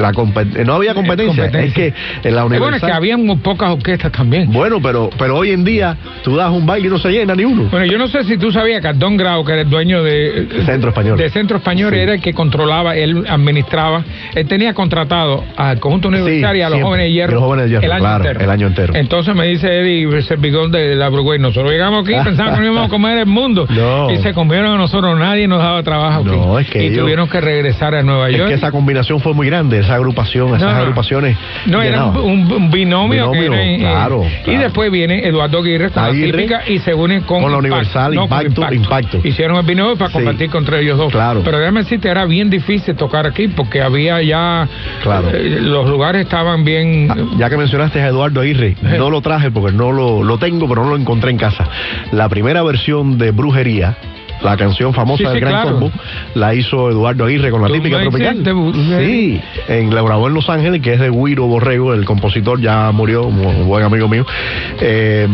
[0.00, 0.12] La
[0.64, 1.44] no había competencia.
[1.44, 1.60] competencia.
[1.86, 1.92] Es
[2.22, 4.50] que en la Eh, bueno, es que habían muy pocas orquestas también.
[4.52, 7.44] Bueno, pero, pero hoy en día tú das un baile y no se llena ni
[7.44, 7.64] uno.
[7.70, 10.48] Bueno, yo no sé si tú sabías que Don Grau, que era el dueño de
[10.66, 11.16] Centro Español.
[11.18, 11.98] de Centro Español, Sí.
[12.00, 16.76] era el que contraba, él administraba, él tenía contratado al conjunto universitario y a los
[16.78, 16.86] siempre.
[16.88, 18.40] jóvenes de hierro, Y los jóvenes de hierro, el año claro, entero.
[18.44, 18.94] el año entero.
[18.94, 22.86] Entonces me dice Eddie Servigón de la Broadway, nosotros llegamos aquí pensando que no íbamos
[22.86, 24.10] a comer el mundo No.
[24.10, 26.36] y se comieron a nosotros, nadie nos daba trabajo aquí.
[26.36, 28.48] No, es que y ellos- tuvieron que regresar a Nueva Es York.
[28.48, 31.36] que esa combinación fue muy grande, esa agrupación, esas No, agrupaciones.
[31.66, 36.36] No, era un, binomio, que eh, claro, Y después viene Eduardo Aguirre con Aguirre, la
[36.36, 37.58] típica y se une con, con la.
[37.58, 39.20] Universal, No, Impacto, Impacto.
[39.24, 40.14] Hicieron el binomio para Sí.
[40.14, 41.12] compartir contra ellos dos.
[41.12, 41.42] Claro.
[41.44, 44.68] Pero déjame decirte, era bien difícil tocar aquí porque había ya.
[45.02, 45.28] Claro.
[45.32, 47.08] eh, los lugares estaban bien.
[47.10, 50.68] Ah, Ya que mencionaste a Eduardo Aguirre, no lo traje porque no lo, lo tengo,
[50.68, 51.68] pero no lo encontré en casa.
[52.12, 53.96] La primera versión de Brujería,
[54.42, 55.78] la canción famosa Sí, del sí, Gran claro.
[55.78, 55.92] Combo,
[56.34, 58.42] la hizo Eduardo Aguirre con la típica tropical.
[58.98, 62.90] Sí, en, la grabó en Los Ángeles, que es de Guiro Borrego, el compositor ya
[62.92, 64.24] murió, un buen amigo mío.
[64.80, 65.28] Eh,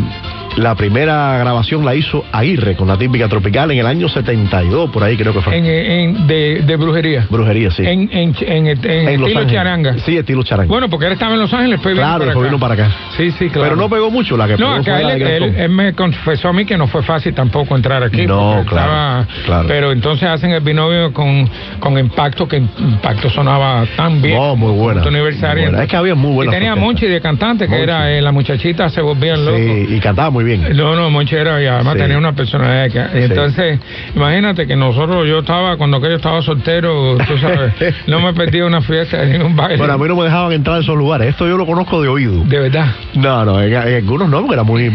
[0.57, 5.03] la primera grabación la hizo Aguirre con la típica tropical en el año 72, por
[5.05, 5.57] ahí creo que fue.
[5.57, 7.27] En, en- de, de brujería.
[7.31, 7.83] Brujería, sí.
[7.87, 9.99] En, en, en, estilo charanga.
[9.99, 10.69] Sí, estilo charanga.
[10.69, 12.91] Bueno, porque él estaba en Los Ángeles, vino claro, después vino para acá.
[13.17, 13.63] Sí, sí, claro.
[13.71, 16.49] Pero no pegó mucho la que No, pegó acá fue la él, él- me confesó
[16.49, 18.27] a mí que no fue fácil tampoco entrar aquí.
[18.27, 19.69] No, claro, estaba- claro.
[19.69, 21.49] Pero entonces hacen el binomio con,
[21.81, 24.37] con Impacto, que Impacto sonaba tan bien.
[24.37, 25.03] No, muy buena.
[25.03, 25.83] Buena.
[25.83, 26.75] Es que había muy buenas Y tenía.
[26.77, 27.83] Monchi de cantante, que Monchi.
[27.85, 29.61] era eh, la muchachita, se volvían locos.
[29.61, 30.46] Sí, y cantaba muy bien.
[30.75, 32.01] No, no, Monchi era, y además Sí.
[32.01, 33.19] tenía una personalidad que...
[33.19, 33.81] y Entonces,
[34.15, 37.73] imagínate que nosotros, yo estaba, cuando aquello estaba soltero, tú sabes,
[38.07, 39.77] no me perdía una fiesta, ni un baile.
[39.79, 41.29] Bueno, a mí no me dejaban entrar a esos lugares.
[41.29, 42.45] Esto yo lo conozco de oído.
[42.45, 42.87] De verdad.
[43.15, 44.91] No, no, en, en algunos no, porque era muy.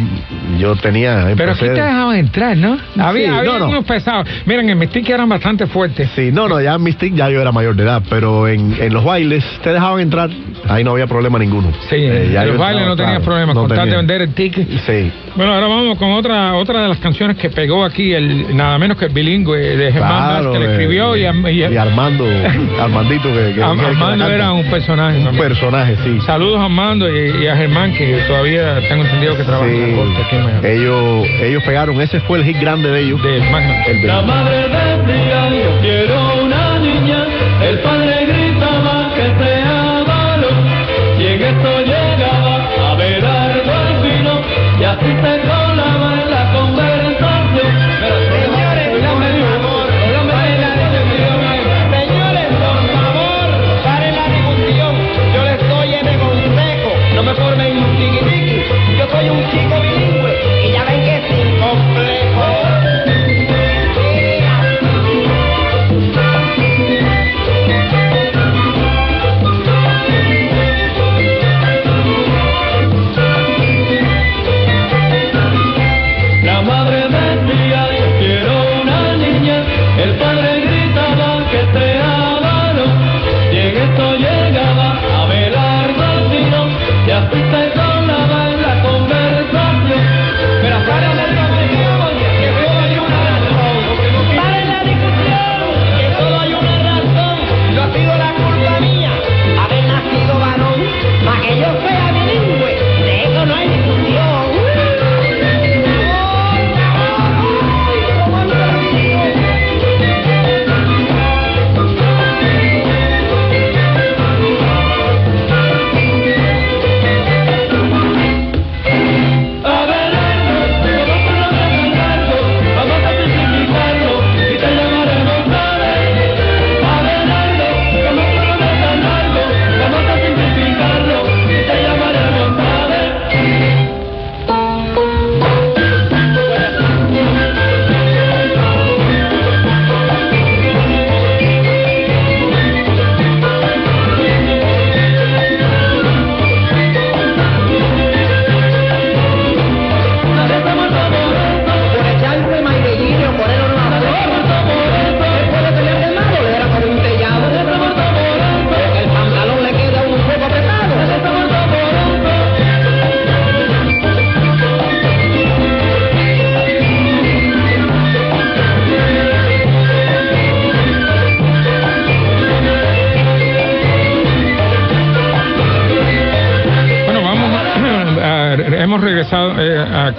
[0.58, 1.28] Yo tenía.
[1.36, 2.78] Pero empecé- te dejaban entrar, ¿no?
[2.98, 3.68] Había, Sí, había no, no.
[3.70, 4.28] unos pesados.
[4.46, 6.10] Miren, en Mystic eran bastante fuertes.
[6.16, 8.94] Sí, no, no, ya en Mystic ya yo era mayor de edad, pero en, en
[8.94, 10.30] los bailes te dejaban entrar,
[10.68, 11.72] ahí no había problema ninguno.
[11.90, 14.22] Sí, Eh, ya en los bailes no tenías claro, problema, no con tal de vender
[14.22, 14.68] el ticket.
[14.86, 15.12] Sí.
[15.42, 18.96] Bueno, ahora vamos con otra otra de las canciones que pegó aquí, el nada menos
[18.96, 22.26] que el bilingüe de Germán Claro, que le eh, escribió y, y- y Armando,
[22.80, 25.18] Armandito que, que- Am- que- que la Armando era un personaje.
[25.18, 25.48] un también.
[25.48, 26.20] personaje, sí.
[26.28, 29.98] Saludos a Armando y, y a Germán, que todavía tengo entendido que trabaja en la
[29.98, 30.68] corte aquí en Miami.
[30.68, 33.24] Ellos, ellos pegaron, ese fue el hit grande de ellos.
[33.24, 33.84] De Magna.
[33.86, 34.58] El de- La madre
[35.08, 37.26] decía, yo quiero una niña,
[37.64, 38.11] el padre
[45.00, 45.41] y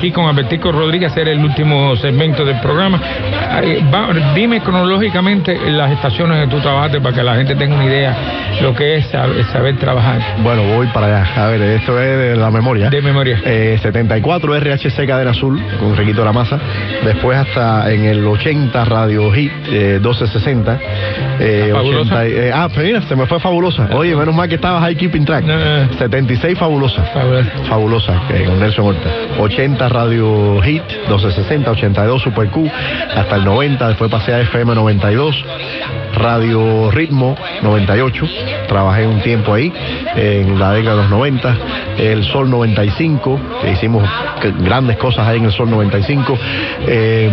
[0.03, 3.01] aquí con Albertico Rodríguez a hacer el último segmento del programa.
[3.95, 8.17] Va- dime cronológicamente las estaciones que tú trabajaste para que la gente tenga una idea
[8.61, 10.21] lo que es saber, saber trabajar.
[10.43, 11.45] Bueno, voy para allá.
[11.45, 12.91] A ver, esto es de la memoria.
[12.91, 13.41] De memoria.
[13.45, 16.59] Eh, 74 RHC Cadena Azul con Riquito de la Maza.
[17.05, 20.79] Después hasta en el 80 Radio Hit eh, 1260.
[21.39, 22.01] Eh, Fabulosa.
[22.17, 23.89] 80 y- eh, ah, pero mira, se me fue fabulosa.
[23.93, 25.45] Oye, menos mal que estabas ahí keeping track.
[25.97, 27.05] 76 fabulosa.
[27.69, 29.09] Fabulosa, que con Nelson Horta.
[29.39, 32.69] 80 Radio Hit 1260, 82 Super Q,
[33.15, 35.45] hasta el 90, después pasé a FM 92.
[36.15, 38.27] Radio Ritmo 98,
[38.69, 39.73] trabajé un tiempo ahí,
[40.15, 41.57] en la década de los 90,
[41.99, 44.09] el Sol 95, que hicimos
[44.61, 46.39] grandes cosas ahí en el Sol 95,
[46.87, 47.31] eh,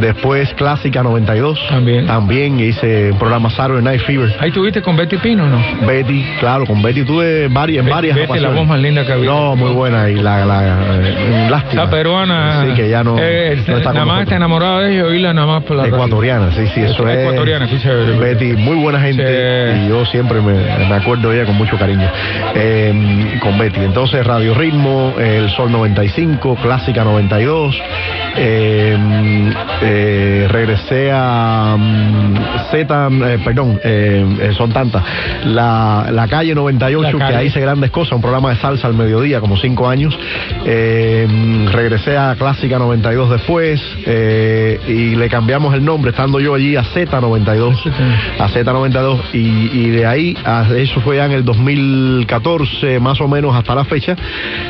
[0.00, 1.60] después Clásica 92,
[2.06, 4.34] también, hice un programa Saturday Night Fever.
[4.40, 5.86] Ahí tuviste con Betty Pino, ¿no?
[5.86, 9.30] Betty, claro, con Betty tuve varias, en varias Betty, la voz más linda que había.
[9.30, 11.84] No, muy buena, y la, la eh, lástima.
[11.84, 12.64] La peruana.
[12.66, 15.34] Sí, que ya no, eh, no está con nada más está enamorada de ella, oírla
[15.34, 15.86] nada más por la.
[15.86, 17.18] Ecuatoriana, sí, sí, eso es.
[17.18, 18.18] Ecuatoriana, qué chévere.
[18.18, 22.08] Betty, muy buena gente y yo siempre me, me acuerdo de ella con mucho cariño.
[22.54, 23.80] Eh, con Betty.
[23.80, 27.76] Entonces, Radio Ritmo, El Sol 95, Clásica 92.
[28.36, 28.96] Eh,
[29.82, 32.34] eh, regresé a mm,
[32.70, 35.02] Z, eh, perdón, eh, eh, son tantas.
[35.44, 37.32] La, la calle 98, La Calle.
[37.32, 40.16] que ahí hice grandes cosas, un programa de salsa al mediodía, como cinco años.
[40.64, 43.80] Mm, regresé a Clásica 92 después
[44.88, 47.76] y le cambiamos el nombre, estando yo allí a Z92,
[48.38, 53.28] a Z92 y, y de ahí, a- eso fue ya en el 2014, más o
[53.28, 54.16] menos hasta la fecha,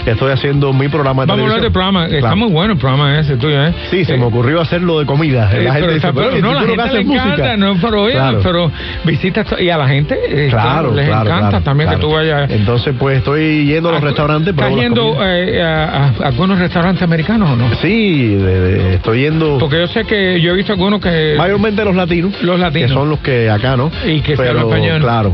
[0.06, 2.06] estoy haciendo mi programa de Vamos a hablar del programa.
[2.06, 3.72] Está muy bueno el programa ese tuyo, ¿eh?
[3.90, 5.50] Sí, se me ocurrió hacerlo de comida.
[5.52, 7.24] Eh, la gente pero dice, pero, pero no, la gente le es música.
[7.34, 8.40] encanta, no, pero, oye, Claro.
[8.42, 8.72] pero
[9.04, 12.50] visitas y a la gente eh, Claro, les claro, encanta también que tú vayas.
[12.50, 14.54] Entonces, pues estoy yendo a los restaurantes.
[14.54, 17.74] ¿Estás yendo eh, a, a- algunos restaurantes americanos o no?
[17.76, 19.58] Sí, de- de- estoy yendo.
[19.58, 21.34] Porque yo sé que yo he visto algunos que.
[21.36, 22.32] Mayormente los latinos.
[22.42, 22.90] Los latinos.
[22.90, 23.90] Que son los que acá, ¿no?
[24.06, 25.00] Y que Pero, español.
[25.00, 25.32] Claro.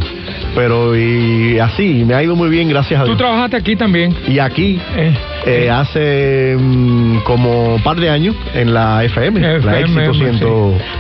[0.55, 3.19] Pero y así, me ha ido muy bien, gracias a Tú Dios.
[3.19, 4.15] trabajaste aquí también.
[4.29, 4.81] Y aquí,
[5.47, 10.39] eh, hace mm, como un par de años, en la FM, la FM, Éxito sí.
[10.39, 10.45] 100.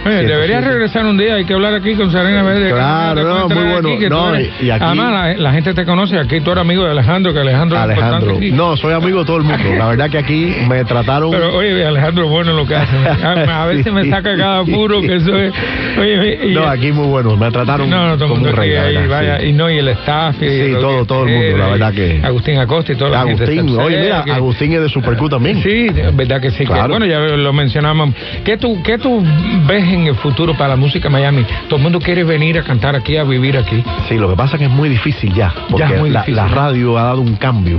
[0.07, 2.71] Oye, deberías regresar un día, hay que hablar aquí con Serena Verde.
[2.71, 3.89] Claro, no, muy bueno.
[3.95, 6.63] aquí, tú No, eres- y- aquí- Además, la, la gente te conoce, aquí tú eres
[6.63, 8.37] amigo de Alejandro, que Alejandro es Alejandro.
[8.37, 8.53] aquí.
[8.53, 9.65] No, soy amigo de todo el mundo.
[9.77, 11.31] La verdad que aquí me trataron.
[11.33, 12.97] Pero oye, Alejandro es bueno lo que hace.
[13.25, 15.53] A, a veces me saca cada puro que eso es.
[15.99, 17.37] Oye, y, no, aquí muy bueno.
[17.37, 18.71] Me trataron no, no, como un rey.
[18.75, 19.47] la ahí, vaya, sí.
[19.49, 20.37] y no, y el staff.
[20.43, 23.17] Y Sí, todo, que todo el mundo, la verdad que- Agustín Acosta y gente.
[23.17, 25.63] Agustín, oye, mira, que- Agustín es de Supercu también.
[25.63, 26.65] Sí, verdad que sí.
[26.67, 28.15] que- bueno, ya lo mencionamos.
[28.45, 29.23] ¿Qué tú, ¿Qué tú
[29.67, 31.45] ves en el futuro para la música Miami?
[31.69, 33.83] Todo el mundo quiere venir a cantar aquí, a vivir aquí.
[34.09, 36.21] Sí, lo que pasa es que es muy difícil ya, porque Ya es muy la,
[36.21, 36.37] difícil.
[36.37, 37.79] la radio ha dado un cambio.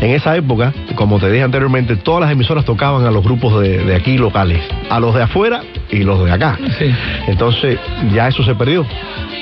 [0.00, 3.78] En esa época, como te dije anteriormente, todas las emisoras tocaban a los grupos de,
[3.84, 6.58] de aquí locales, a los de afuera y los de acá.
[7.26, 7.78] Entonces,
[8.12, 8.86] ya eso se perdió.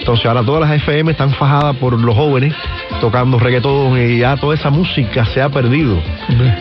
[0.02, 2.52] Entonces ahora todas las FM están fajadas por los jóvenes
[3.00, 5.96] tocando reggaetón y ya toda esa música se ha perdido.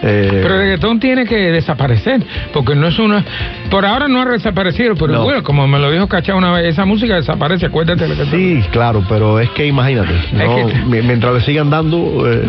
[0.04, 2.24] Eh, Pero el reggaetón tiene que desaparecer,
[2.54, 3.26] porque no es una...
[3.72, 5.24] Por ahora no ha desaparecido, pero No.
[5.24, 8.30] bueno, como me lo dijo Cachá una vez, esa música desaparece, acuérdate de lo que
[8.30, 12.48] Sí, claro, pero es que imagínate, no, que- mi- mientras le sigan dando, eh,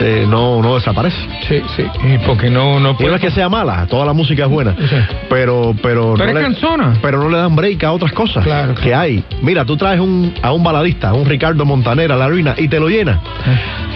[0.00, 1.18] eh, no, no desaparece.
[1.48, 1.84] Sí, sí,
[2.26, 4.74] porque no, no Y no es que sea mala, toda la música es buena,
[5.28, 8.46] pero, pero, Pero no es le, pero no le dan break a otras cosas
[8.82, 9.22] que hay.
[9.42, 12.68] Mira, tú traes un, a un baladista, a un Ricardo Montanera, a la ruina, y
[12.68, 13.20] te lo llena,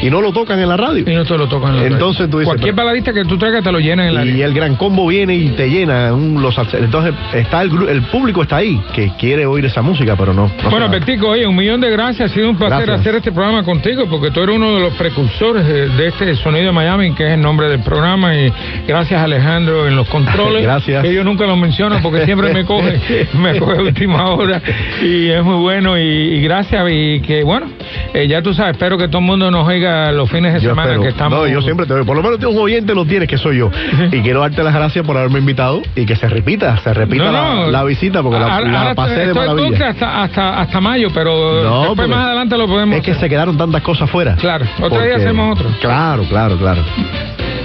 [0.03, 1.05] y no lo tocan en la radio.
[1.07, 1.93] Y no te lo tocan en la radio.
[1.95, 4.53] Entonces tú dices, Cualquier baladista que tú traigas te lo llenan en la y el
[4.55, 8.57] gran combo viene y te llena un, los salse- entonces está el, el público está
[8.57, 10.89] ahí que quiere oír esa música pero no, no Bueno.
[10.89, 12.31] Bertico, oye, un millón de gracias.
[12.31, 13.01] Ha sido un placer Gracias.
[13.01, 16.67] hacer este programa contigo porque tú eres uno de los precursores de, de este Sonido
[16.67, 18.35] de Miami, que es el nombre del programa.
[18.37, 18.53] Y
[18.87, 20.63] gracias, Alejandro, en los controles.
[20.75, 21.03] Gracias.
[21.03, 22.99] Que yo nunca lo menciono porque siempre me coge,
[23.35, 24.61] me coge última hora.
[25.03, 25.99] Y es muy bueno.
[25.99, 26.87] Y, y gracias.
[26.91, 27.67] Y que, bueno,
[28.13, 30.71] eh, ya tú sabes, espero que todo el mundo nos oiga los fines de Yo
[30.71, 31.03] semana espero.
[31.03, 31.39] que estamos.
[31.39, 31.95] No, yo siempre te.
[32.05, 33.71] Por lo menos un oyente lo tienes, que soy yo.
[34.13, 37.33] Y quiero darte las gracias por haberme invitado y que se repita, se repita No,
[37.33, 37.71] la, no.
[37.71, 39.89] la visita porque la, Ahora- la ahora pasé de maravilla.
[39.91, 43.57] hasta, hasta, hasta mayo, pero No, después más adelante lo podemos Es que se quedaron
[43.57, 44.37] tantas cosas fuera.
[44.37, 45.71] Claro, otro día Porque- hacemos otro.
[45.81, 46.83] Claro, claro, claro.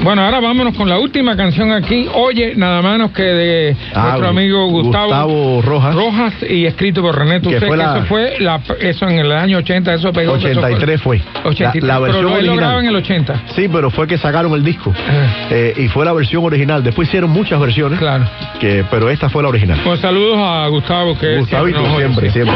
[0.02, 2.08] Bueno, ahora vámonos con la última canción aquí.
[2.14, 5.96] Oye, nada menos que de Ah, nuestro amigo Gustavo, Gustavo Rojas.
[5.96, 9.94] Rojas y escrito por René fue la- Eso fue la, eso en el año 80,
[9.94, 10.38] eso pegó.
[10.38, 11.22] eso 83 fue.
[11.44, 12.58] 83, La, la versión pero lo original.
[12.60, 13.42] graba en el 80.
[13.56, 14.94] Sí, pero fue que sacaron el disco.
[15.50, 16.82] Eh, y fue la versión original.
[16.82, 18.00] Después hicieron muchas versiones.
[18.00, 18.26] Claro.
[18.60, 19.80] Que, pero esta fue la original.
[19.84, 22.34] Pues saludos a Gustavo, que Gustavito, siempre, sí.
[22.34, 22.56] siempre.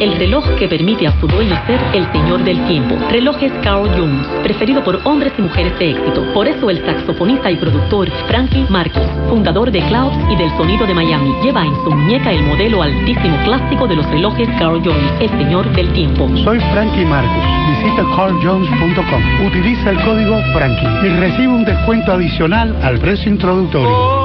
[0.00, 2.94] El reloj que permite a su dueño ser el señor del tiempo.
[3.10, 6.24] Relojes Carl Jones, preferido por hombres y mujeres de éxito.
[6.32, 10.94] Por eso el saxofonista y productor Frankie Marcos, fundador de Clouds y del sonido de
[10.94, 15.30] Miami, lleva en su muñeca el modelo altísimo clásico de los relojes Carl Jones, el
[15.30, 16.28] señor del tiempo.
[16.44, 17.44] Soy Frankie Marcus.
[17.68, 19.46] Visita carljones.com.
[19.46, 24.17] Utiliza el código Frankie y recibe un descuento adicional al precio introductorio.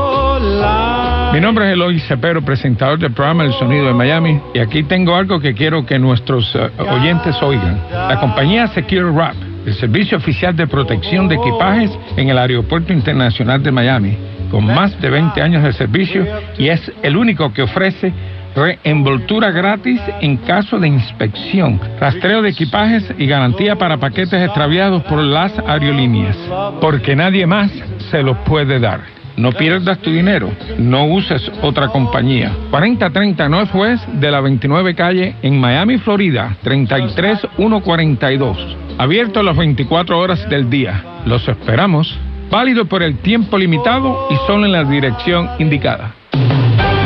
[1.34, 5.16] Mi nombre es Eloy Cepero, presentador del programa El Sonido de Miami, y aquí tengo
[5.16, 7.82] algo que quiero que nuestros eh, oyentes oigan.
[7.92, 9.34] La compañía Secure Wrap,
[9.66, 14.16] el servicio oficial de protección de equipajes en el Aeropuerto Internacional de Miami,
[14.52, 16.24] con más de 20 años de servicio
[16.60, 18.14] y es el único que ofrece
[18.56, 25.18] reenvoltura gratis en caso de inspección, rastreo de equipajes y garantía para paquetes extraviados por
[25.18, 26.38] las aerolíneas,
[26.80, 27.72] porque nadie más
[28.12, 29.13] se los puede dar.
[29.36, 32.52] No pierdas tu dinero, no uses otra compañía.
[32.70, 38.78] 4030 Northwest de la 29 calle en Miami, Florida, 33142.
[38.98, 41.04] Abierto las 24 horas del día.
[41.26, 42.16] Los esperamos.
[42.52, 46.14] Válido por el tiempo limitado y solo en la dirección indicada.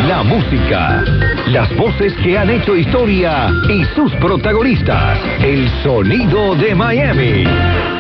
[0.07, 1.03] La música,
[1.47, 5.17] las voces que han hecho historia y sus protagonistas.
[5.39, 7.96] El sonido de Miami.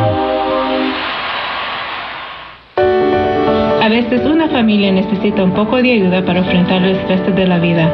[3.83, 7.59] A veces una familia necesita un poco de ayuda para enfrentar los estrés de la
[7.59, 7.87] vida.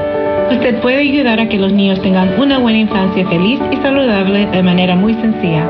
[0.49, 4.63] Usted puede ayudar a que los niños tengan una buena infancia feliz y saludable de
[4.63, 5.67] manera muy sencilla.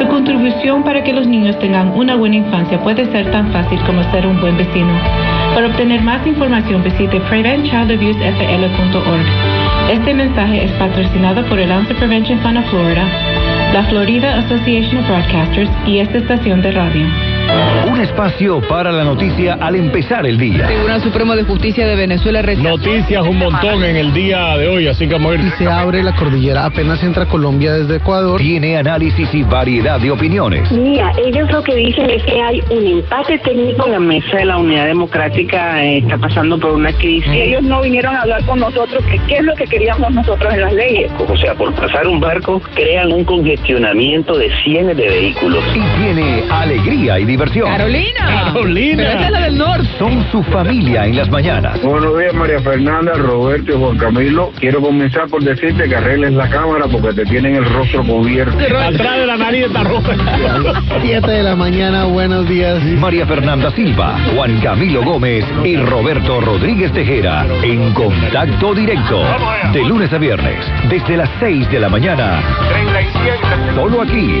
[0.00, 4.02] Su contribución para que los niños tengan una buena infancia puede ser tan fácil como
[4.10, 4.92] ser un buen vecino.
[5.54, 9.26] Para obtener más información visite preventchildabusefl.org.
[9.88, 13.06] Este mensaje es patrocinado por el Answer Prevention Fund of Florida,
[13.72, 17.06] la Florida Association of Broadcasters y esta estación de radio.
[17.86, 20.66] Un espacio para la noticia al empezar el día.
[20.66, 24.88] Tribunal Supremo de Justicia de Venezuela rechazó- Noticias un montón en el día de hoy,
[24.88, 25.40] así que vamos a ir.
[25.46, 28.40] Y se abre la cordillera, apenas entra Colombia desde Ecuador.
[28.40, 30.70] Tiene análisis y variedad de opiniones.
[30.72, 33.86] Mira, ellos lo que dicen es que hay un empate técnico.
[33.88, 37.30] La mesa de la Unidad Democrática eh, está pasando por una crisis.
[37.30, 40.60] Ellos no vinieron a hablar con nosotros, que qué es lo que queríamos nosotros en
[40.62, 41.10] las leyes.
[41.28, 45.62] O sea, por pasar un barco crean un congestionamiento de cientos de vehículos.
[45.74, 47.68] Y tiene alegría y diversión.
[47.68, 48.52] Carolina.
[48.54, 48.68] Pero
[49.02, 49.88] esta es la del norte.
[49.98, 51.82] Son su familia en las mañanas.
[51.82, 54.52] Buenos días, María Fernanda, Roberto y Juan Camilo.
[54.60, 58.56] Quiero comenzar por decirte que arregles la cámara porque te tienen el rostro cubierto.
[58.56, 60.14] Atrás de la nariz está roja.
[61.02, 62.82] 7 de la mañana, buenos días.
[62.84, 69.24] María Fernanda Silva, Juan Camilo Gómez y Roberto Rodríguez Tejera en contacto directo.
[69.72, 72.40] De lunes a viernes, desde las 6 de la mañana.
[73.74, 74.40] Solo aquí.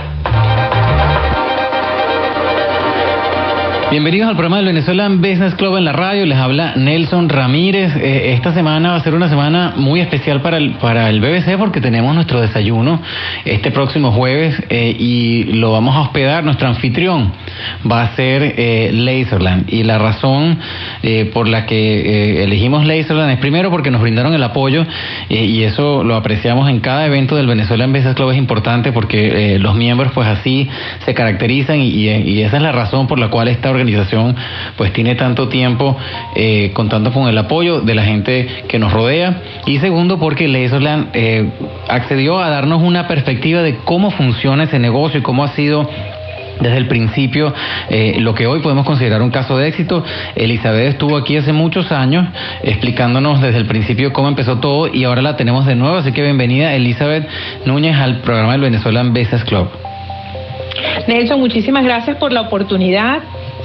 [3.91, 6.25] Bienvenidos al programa del Venezuelan Business Club en la radio.
[6.25, 7.93] Les habla Nelson Ramírez.
[7.97, 11.57] Eh, esta semana va a ser una semana muy especial para el, para el BBC
[11.57, 13.01] porque tenemos nuestro desayuno
[13.43, 16.45] este próximo jueves eh, y lo vamos a hospedar.
[16.45, 17.33] Nuestro anfitrión
[17.89, 19.65] va a ser eh, Laserland.
[19.67, 20.59] Y la razón
[21.33, 24.85] por la que elegimos Laserland es primero porque nos brindaron el apoyo
[25.27, 28.31] y eso lo apreciamos en cada evento del Venezuelan Business Club.
[28.31, 30.69] Es importante porque los miembros pues así
[31.03, 33.80] se caracterizan y, y- y esa es la razón por la cual esta organización
[34.77, 35.97] pues tiene tanto tiempo
[36.35, 41.09] eh, contando con el apoyo de la gente que nos rodea y segundo porque Laserland
[41.13, 41.49] eh,
[41.87, 45.89] accedió a darnos una perspectiva de cómo funciona ese negocio y cómo ha sido
[46.61, 47.53] desde el principio
[47.89, 50.03] eh, lo que hoy podemos considerar un caso de éxito.
[50.35, 52.27] Elizabeth estuvo aquí hace muchos años
[52.63, 56.21] explicándonos desde el principio cómo empezó todo y ahora la tenemos de nuevo, así que
[56.21, 57.27] bienvenida Elizabeth
[57.65, 59.69] Núñez al programa del Venezuelan Business Club.
[61.07, 63.21] Nelson, muchísimas gracias por la oportunidad.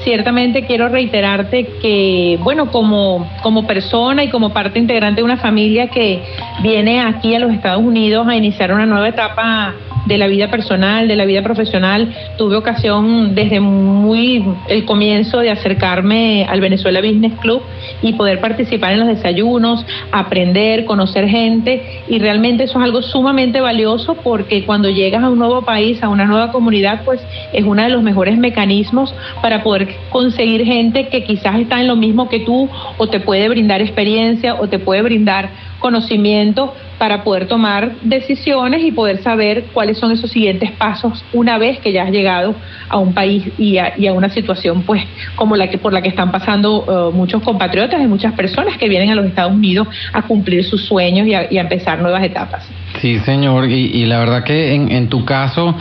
[0.07, 5.89] Ciertamente quiero reiterarte que, bueno, como, como persona y como parte integrante de una familia
[5.89, 6.23] que
[6.63, 9.75] viene aquí a los Estados Unidos a iniciar una nueva etapa
[10.07, 15.51] de la vida personal, de la vida profesional, tuve ocasión desde muy el comienzo de
[15.51, 17.63] acercarme al Venezuela Business Club
[18.03, 22.03] y poder participar en los desayunos, aprender, conocer gente.
[22.09, 26.09] Y realmente eso es algo sumamente valioso porque cuando llegas a un nuevo país, a
[26.09, 27.21] una nueva comunidad, pues
[27.53, 31.97] es uno de los mejores mecanismos para poder conseguir gente que quizás está en lo
[31.97, 37.47] mismo que tú o te puede brindar experiencia o te puede brindar conocimiento para poder
[37.47, 42.11] tomar decisiones y poder saber cuáles son esos siguientes pasos una vez que ya has
[42.11, 42.55] llegado
[42.89, 45.03] a un país y a, y a una situación pues
[45.35, 48.89] como la que por la que están pasando uh, muchos compatriotas y muchas personas que
[48.89, 52.25] vienen a los Estados Unidos a cumplir sus sueños y a, y a empezar nuevas
[52.25, 52.67] etapas.
[53.01, 55.77] Sí, señor, y, la verdad que en, tu caso,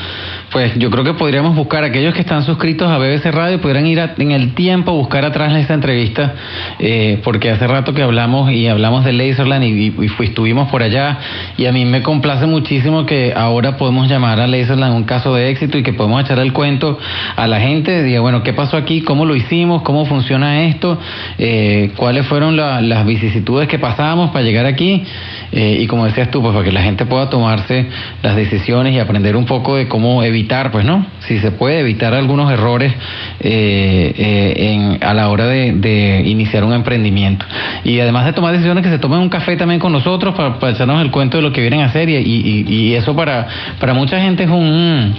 [0.55, 3.99] pues yo creo que podríamos buscar aquellos que están suscritos a BBC Radio, podrían ir
[3.99, 6.33] en el tiempo a buscar atrás esta entrevista,
[6.79, 11.19] eh, porque hace rato que hablamos y hablamos de Laserland y, y, estuvimos por allá,
[11.57, 15.49] y a mí me complace muchísimo que ahora podemos llamar a Laserland un caso de
[15.49, 16.97] éxito y que podemos echar el cuento
[17.35, 19.01] a la gente, diga, bueno, ¿qué pasó aquí?
[19.01, 19.81] ¿Cómo lo hicimos?
[19.81, 20.97] ¿Cómo funciona esto?
[21.37, 25.03] Eh, ¿Cuáles fueron la, las vicisitudes que pasamos para llegar aquí?
[25.51, 27.87] Eh, y como decías tú, pues para que la gente pueda tomarse
[28.23, 32.13] las decisiones y aprender un poco de cómo evitar, pues no, si se puede evitar
[32.13, 32.93] algunos errores
[33.39, 37.45] eh, eh, a la hora de, iniciar un emprendimiento.
[37.83, 40.73] Y además de tomar decisiones, que se tomen un café también con nosotros para, para
[40.73, 43.47] echarnos el cuento de lo que vienen a hacer y, eso para,
[43.79, 45.13] para mucha gente es un,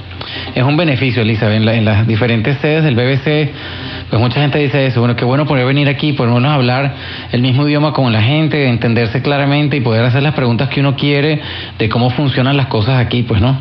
[0.55, 3.53] es un beneficio, Elizabeth, en, la, en las diferentes sedes del BBC
[4.11, 6.95] pues mucha gente dice eso, bueno, qué bueno poder venir aquí, podernos hablar
[7.33, 10.95] el mismo idioma con la gente, entenderse claramente y poder hacer las preguntas que uno
[10.95, 11.41] quiere
[11.79, 13.59] de cómo funcionan las cosas aquí, pues, ¿no?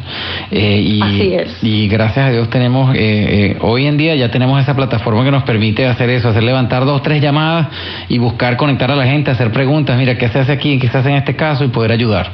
[0.51, 1.54] Eh, Así es.
[1.61, 5.31] Y gracias a Dios tenemos, eh, eh, hoy en día ya tenemos esa plataforma que
[5.31, 7.67] nos permite hacer eso, hacer levantar dos, tres llamadas
[8.09, 10.79] y buscar conectar a la gente, hacer preguntas, mira, ¿qué se hace aquí?
[10.79, 11.63] ¿Qué se hace en este caso?
[11.63, 12.31] Y poder ayudar.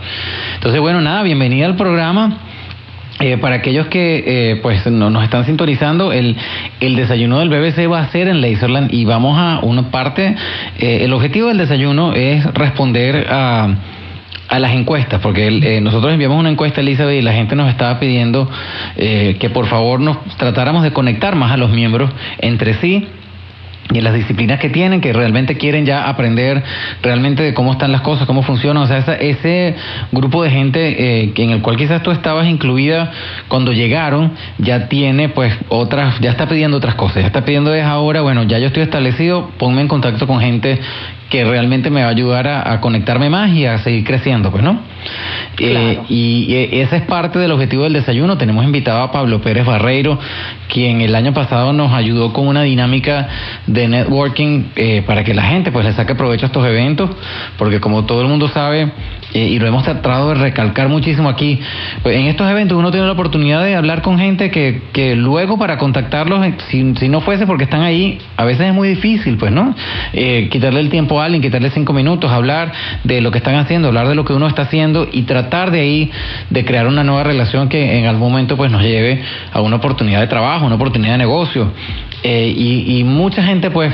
[0.56, 2.38] Entonces, bueno, nada, bienvenida al programa.
[3.22, 6.36] Eh, para aquellos que eh, pues no, nos están sintonizando, el,
[6.80, 10.36] el, desayuno del BBC va a ser en Laserland y vamos a una parte,
[10.80, 13.76] eh, el objetivo del desayuno es responder a,
[14.52, 18.00] a las encuestas, porque el, nosotros enviamos una encuesta, Elizabeth, y la gente nos estaba
[18.00, 18.48] pidiendo
[18.96, 23.08] que por favor nos tratáramos de conectar más a los miembros entre sí
[23.94, 26.64] y en las disciplinas que tienen, que realmente quieren ya aprender
[27.02, 28.84] realmente de cómo están las cosas, cómo funcionan.
[28.84, 29.76] O sea, ese
[30.12, 33.12] grupo de gente eh, en el cual quizás tú estabas incluida
[33.48, 37.84] cuando llegaron, ya tiene pues otras, ya está pidiendo otras cosas, ya está pidiendo es
[37.84, 40.80] ahora, bueno, ya yo estoy establecido, ponme en contacto con gente
[41.32, 44.62] que realmente me va a ayudar a, a conectarme más y a seguir creciendo, pues,
[44.64, 44.82] ¿no?
[45.56, 45.80] Claro.
[45.80, 48.38] Eh, y, esa es parte del objetivo del desayuno.
[48.38, 50.20] Tenemos invitado a Pablo Pérez Barreiro,
[50.68, 53.28] quien el año pasado nos ayudó con una dinámica
[53.66, 57.10] de networking eh, para que la gente pues le saque provecho a estos eventos,
[57.58, 58.92] porque como todo el mundo sabe,
[59.34, 61.60] eh, y lo hemos tratado de recalcar muchísimo aquí,
[62.04, 65.58] pues en estos eventos uno tiene la oportunidad de hablar con gente que, que luego
[65.58, 69.52] para contactarlos, si, si no fuese porque están ahí, a veces es muy difícil, pues,
[69.52, 69.74] ¿no?
[70.14, 72.72] Eh, quitarle el tiempo a alguien, quitarle cinco minutos, hablar
[73.04, 75.82] de lo que están haciendo, hablar de lo que uno está haciendo y tratar de
[75.82, 76.12] ahí
[76.50, 79.22] de crear una nueva relación que en algún momento pues nos lleve
[79.52, 81.72] a una oportunidad de trabajo, una oportunidad de negocio.
[82.24, 83.92] Eh, y, mucha gente pues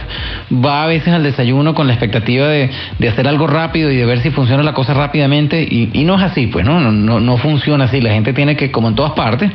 [0.51, 4.05] va a veces al desayuno con la expectativa de, de, hacer algo rápido y de
[4.05, 5.61] ver si funciona la cosa rápidamente.
[5.63, 6.79] Y, y no es así pues ¿no?
[6.79, 8.01] No, no no funciona así.
[8.01, 9.51] La gente tiene que como en todas partes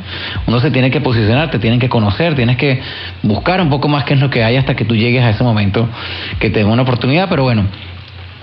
[0.47, 2.81] uno se tiene que posicionar te tienen que conocer tienes que
[3.21, 5.43] buscar un poco más qué es lo que hay hasta que tú llegues a ese
[5.43, 5.87] momento
[6.39, 7.29] que te dé una oportunidad.
[7.29, 7.65] Pero bueno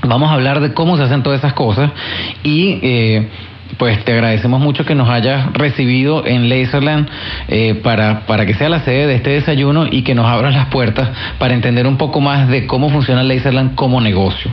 [0.02, 1.90] vamos a hablar de cómo se hacen todas esas cosas
[2.42, 3.28] y eh,
[3.80, 7.08] pues te agradecemos mucho que nos hayas recibido en Laserland
[7.48, 10.66] eh, para, para que sea la sede de este desayuno y que nos abras las
[10.66, 11.08] puertas
[11.38, 14.50] para entender un poco más de cómo funciona Laserland como negocio.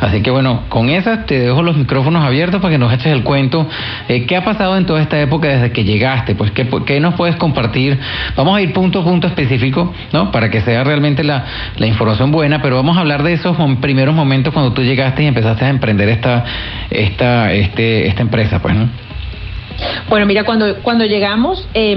[0.00, 3.24] Así que bueno, con esas te dejo los micrófonos abiertos para que nos eches el
[3.24, 3.68] cuento.
[4.08, 6.34] Eh, ¿Qué ha pasado en toda esta época desde que llegaste?
[6.34, 8.00] Pues ¿qué, ¿qué, nos puedes compartir?
[8.36, 10.32] Vamos a ir punto a punto específico, ¿no?
[10.32, 11.44] Para que sea realmente la,
[11.76, 15.26] la información buena, pero vamos a hablar de esos primeros momentos cuando tú llegaste y
[15.26, 16.42] empezaste a emprender esta,
[16.88, 19.11] esta, este, esta empresa pues, ¿no?
[20.08, 21.96] Bueno, mira, cuando, cuando llegamos, eh,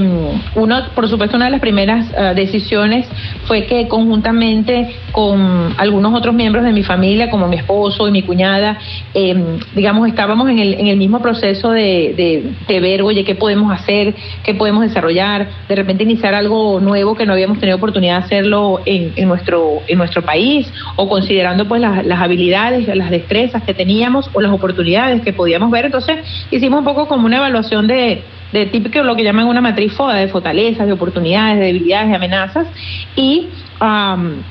[0.55, 3.07] uno, por supuesto, una de las primeras eh, decisiones
[3.45, 8.23] fue que conjuntamente con algunos otros miembros de mi familia, como mi esposo y mi
[8.23, 8.77] cuñada,
[9.13, 13.71] eh, digamos, estábamos en el, en el mismo proceso de, de, ver, oye, qué podemos
[13.71, 14.13] hacer,
[14.43, 18.81] qué podemos desarrollar, de repente iniciar algo nuevo que no habíamos tenido oportunidad de hacerlo
[18.85, 24.29] en, en nuestro, en nuestro país, o considerando pues las habilidades, las destrezas que teníamos
[24.33, 25.85] o las oportunidades que podíamos ver.
[25.85, 26.19] Entonces,
[26.51, 28.23] hicimos un poco como una evaluación de,
[28.72, 32.68] típico lo que llaman una matriz FODA, de fortalezas, de oportunidades, de debilidades, de amenazas,
[33.15, 33.47] y
[33.80, 34.43] am,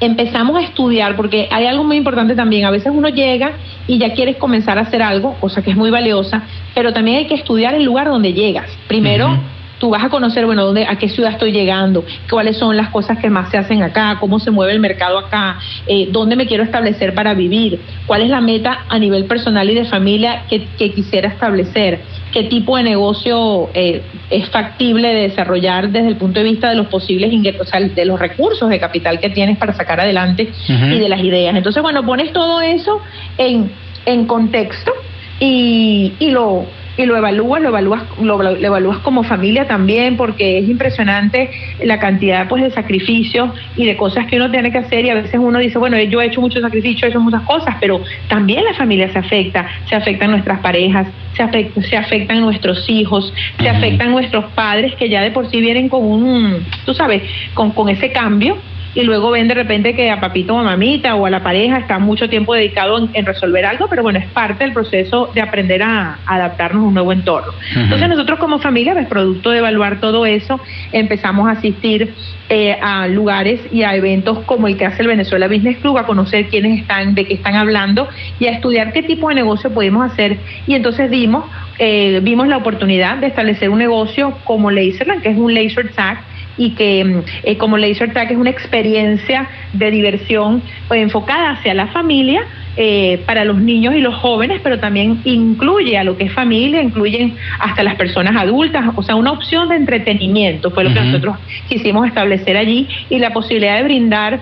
[0.00, 3.52] empezamos a estudiar, porque hay algo muy importante también, a veces uno llega
[3.86, 6.42] y ya quieres comenzar a hacer algo, cosa que es muy valiosa,
[6.74, 8.70] pero también hay que estudiar el lugar donde llegas.
[8.86, 9.38] Primero,
[9.80, 13.18] tú vas a conocer, bueno, dónde, a qué ciudad estoy llegando, cuáles son las cosas
[13.18, 16.62] que más se hacen acá, cómo se mueve el mercado acá, eh, dónde me quiero
[16.62, 20.92] establecer para vivir, cuál es la meta a nivel personal y de familia que, que
[20.92, 22.00] quisiera establecer,
[22.30, 26.76] qué tipo de negocio eh, es factible de desarrollar desde el punto de vista de
[26.76, 30.52] los posibles ingresos, o sea, de los recursos de capital que tienes para sacar adelante
[30.68, 31.56] y de las ideas.
[31.56, 33.00] Entonces, bueno, pones todo eso
[33.38, 33.72] en,
[34.04, 34.92] en contexto
[35.40, 36.66] y, y lo
[36.96, 41.50] y lo evalúas, lo evalúas, lo, lo evalúas como familia también, porque es impresionante
[41.82, 45.14] la cantidad pues de sacrificios y de cosas que uno tiene que hacer y a
[45.14, 48.64] veces uno dice, bueno, yo he hecho mucho sacrificio, he hecho muchas cosas, pero también
[48.64, 51.06] la familia se afecta, se afectan nuestras parejas,
[51.36, 55.60] se, afect- se afectan nuestros hijos, se afectan nuestros padres que ya de por sí
[55.60, 57.22] vienen con un, tú sabes,
[57.54, 58.56] con, con ese cambio
[58.94, 61.78] y luego ven de repente que a papito o a mamita o a la pareja
[61.78, 65.40] está mucho tiempo dedicado en, en resolver algo, pero bueno, es parte del proceso de
[65.40, 67.52] aprender a, a adaptarnos a un nuevo entorno.
[67.74, 70.60] Entonces nosotros como familia, pues producto de evaluar todo eso,
[70.92, 72.14] empezamos a asistir
[72.48, 76.04] eh, a lugares y a eventos como el que hace el Venezuela Business Club, a
[76.04, 78.08] conocer quiénes están, de qué están hablando
[78.40, 80.36] y a estudiar qué tipo de negocio podemos hacer.
[80.66, 81.44] Y entonces vimos,
[81.78, 86.24] eh, vimos la oportunidad de establecer un negocio como Laserland, que es un laser tag,
[86.56, 91.74] y que mm, eh, como Laser Tag es una experiencia de diversión pues, enfocada hacia
[91.74, 92.42] la familia
[92.76, 96.82] eh, para los niños y los jóvenes, pero también incluye a lo que es familia,
[96.82, 101.36] incluyen hasta las personas adultas, o sea, una opción de entretenimiento fue lo que nosotros
[101.68, 104.40] quisimos establecer allí y la posibilidad de brindar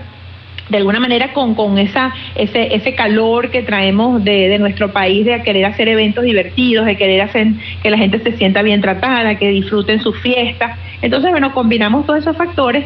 [0.69, 5.25] de alguna manera con, con esa, ese, ese calor que traemos de, de nuestro país,
[5.25, 7.47] de querer hacer eventos divertidos, de querer hacer
[7.81, 10.77] que la gente se sienta bien tratada, que disfruten sus fiestas.
[11.01, 12.85] Entonces, bueno, combinamos todos esos factores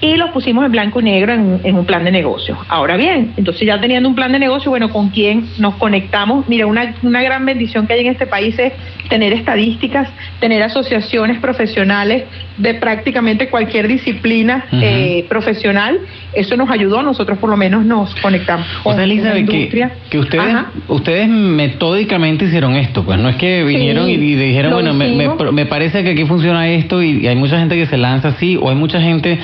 [0.00, 2.58] y los pusimos en blanco y negro en, un plan de negocio.
[2.68, 6.48] Ahora bien, entonces ya teniendo un plan de negocio, bueno, ¿con quién nos conectamos?
[6.48, 8.72] Mira, una, una gran bendición que hay en este país es
[9.08, 10.08] tener estadísticas,
[10.40, 12.24] tener asociaciones profesionales
[12.56, 15.98] de prácticamente cualquier disciplina eh, profesional.
[16.32, 20.46] Eso nos ayudó, nosotros por lo menos nos conectamos O sea, Elizabeth, que, que ustedes,
[20.46, 20.70] Ajá.
[20.88, 25.28] ustedes metódicamente hicieron esto, pues no es que vinieron y, y dijeron, bueno, me, me,
[25.52, 28.56] me parece que aquí funciona esto y, y hay mucha gente que se lanza así,
[28.56, 29.38] o hay mucha gente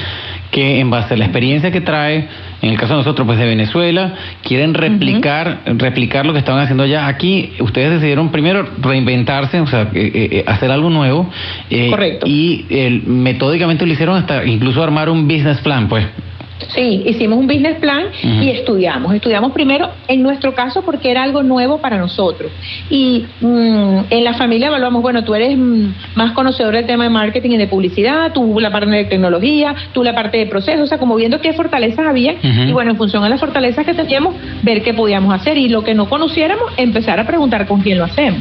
[0.51, 2.29] que en base a la experiencia que trae,
[2.63, 6.85] en el caso de nosotros, pues de Venezuela, quieren replicar, replicar lo que estaban haciendo
[6.85, 7.07] allá.
[7.07, 11.31] Aquí ustedes decidieron primero reinventarse, o sea, eh, eh, hacer algo nuevo.
[11.71, 12.27] eh, Correcto.
[12.27, 12.65] Y
[13.07, 16.07] metódicamente lo hicieron hasta incluso armar un business plan, pues.
[16.75, 19.15] Sí, hicimos un business plan y estudiamos.
[19.15, 22.51] Estudiamos primero, en nuestro caso, porque era algo nuevo para nosotros.
[22.91, 27.11] Y mm, en la familia evaluamos, bueno, tú eres mm, más conocedor del tema de
[27.11, 30.87] marketing y de publicidad, tú la parte de tecnología, tú la parte de procesos, o
[30.87, 32.35] sea, como viendo qué fortalezas había.
[32.43, 35.57] Y bueno, en función a las fortalezas que teníamos, ver qué podíamos hacer.
[35.57, 38.41] Y lo que no conociéramos, empezar a preguntar con quién lo hacemos.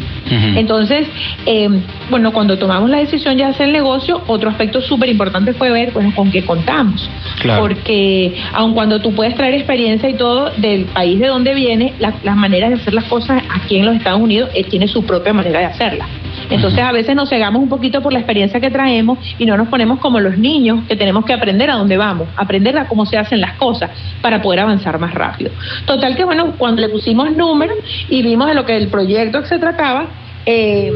[0.56, 1.08] Entonces,
[1.46, 1.70] eh,
[2.10, 5.72] bueno, cuando tomamos la decisión ya de hacer el negocio, otro aspecto súper importante fue
[5.72, 7.10] ver bueno, con qué contamos.
[7.40, 7.62] Claro.
[7.62, 8.07] Porque
[8.54, 12.36] aun cuando tú puedes traer experiencia y todo del país de donde viene, la- las
[12.36, 15.60] maneras de hacer las cosas aquí en los Estados Unidos eh, tiene su propia manera
[15.60, 16.08] de hacerlas.
[16.50, 19.68] Entonces a veces nos cegamos un poquito por la experiencia que traemos y no nos
[19.68, 23.18] ponemos como los niños que tenemos que aprender a dónde vamos, aprender a cómo se
[23.18, 23.90] hacen las cosas
[24.22, 25.52] para poder avanzar más rápido.
[25.86, 27.78] Total que bueno, cuando le pusimos números
[28.10, 30.08] y vimos de lo que el proyecto que se trataba,
[30.46, 30.92] eh,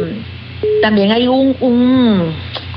[0.81, 2.33] también hay un, un,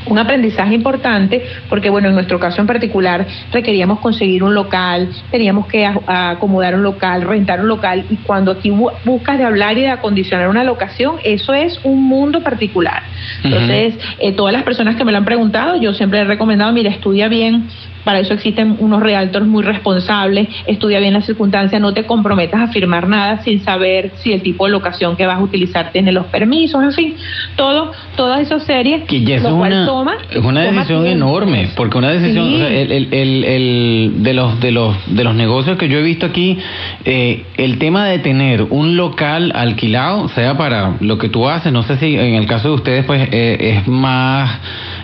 [0.07, 5.67] un aprendizaje importante, porque bueno, en nuestro caso en particular requeríamos conseguir un local, teníamos
[5.67, 9.83] que acomodar un local, rentar un local, y cuando aquí bu- buscas de hablar y
[9.83, 13.03] de acondicionar una locación, eso es un mundo particular.
[13.43, 16.91] Entonces, eh, todas las personas que me lo han preguntado, yo siempre he recomendado, mira,
[16.91, 17.69] estudia bien.
[18.05, 22.69] Para eso existen unos realtors muy responsables, estudia bien las circunstancias, no te comprometas a
[22.69, 26.27] firmar nada sin saber si el tipo de locación que vas a utilizar tiene los
[26.27, 27.15] permisos, en fin,
[27.57, 30.15] todo, todas esas series, Que ya eso lo es cual una, toma.
[30.31, 32.55] Es una toma decisión enorme, porque una decisión Sí.
[32.55, 35.99] o sea, el, el- el- el- de los de los de los negocios que yo
[35.99, 36.59] he visto aquí,
[37.05, 41.83] eh, el tema de tener un local alquilado, sea para lo que tú haces, no
[41.83, 44.61] sé si en el caso de ustedes pues eh, es más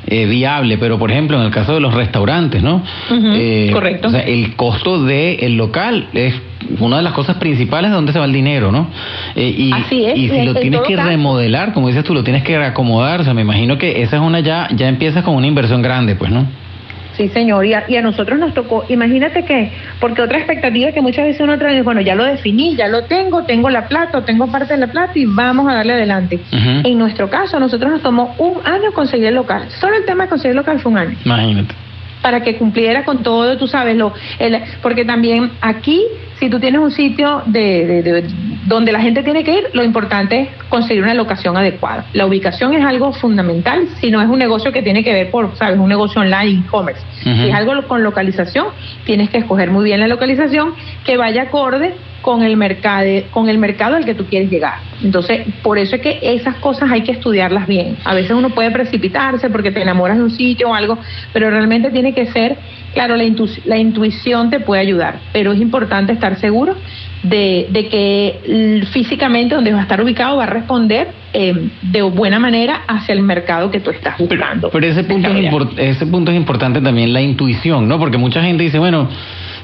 [0.07, 2.83] eh, viable, pero por ejemplo en el caso de los restaurantes, ¿no?
[3.11, 4.09] Eh, correcto.
[4.09, 6.35] O sea, el costo del local es
[6.79, 8.89] una de las cosas principales de dónde se va el dinero, ¿no?
[9.35, 11.09] Eh, y, Así es, y si lo en tienes que caso.
[11.09, 14.23] remodelar, como dices tú, lo tienes que reacomodar, o sea, me imagino que esa es
[14.23, 16.47] una ya, ya empiezas con una inversión grande, pues, ¿no?
[17.17, 21.03] Sí, señor, y a, y a nosotros nos tocó, imagínate que, porque otra expectativa que
[21.03, 24.23] muchas veces uno trae, bueno, ya lo definí, ya lo tengo, tengo la plata, o
[24.23, 26.41] tengo parte de la plata y vamos a darle adelante.
[26.53, 29.65] En nuestro caso, a nosotros nos tomó un año conseguir el local.
[29.81, 31.17] Solo el tema de conseguir el local fue un año.
[31.25, 31.75] Imagínate.
[32.23, 36.05] Para que cumpliera con todo, tú sabes, lo, el- porque también aquí,
[36.39, 38.25] si tú tienes un sitio de, de- de-
[38.67, 42.05] donde la gente tiene que ir, lo importante es conseguir una locación adecuada.
[42.13, 45.57] La ubicación es algo fundamental, si no es un negocio que tiene que ver por,
[45.57, 47.01] sabes, un negocio online, e-commerce.
[47.23, 48.67] Si es algo con localización,
[49.05, 50.75] tienes que escoger muy bien la localización
[51.05, 54.75] que vaya acorde con el mercado, con el mercado al que tú quieres llegar.
[55.03, 57.97] Entonces, por eso es que esas cosas hay que estudiarlas bien.
[58.05, 60.99] A veces uno puede precipitarse porque te enamoras de un sitio o algo,
[61.33, 62.59] pero realmente tiene que ser,
[62.93, 66.77] claro, la, intu- la intuición te puede ayudar, pero es importante estar seguro
[67.23, 72.39] de, de que físicamente donde va a estar ubicado va a responder eh, de buena
[72.39, 74.71] manera hacia el mercado que tú estás buscando.
[74.71, 77.99] Pero ese punto, es ese punto es importante también, la intuición, ¿no?
[77.99, 79.09] Porque mucha gente dice, bueno,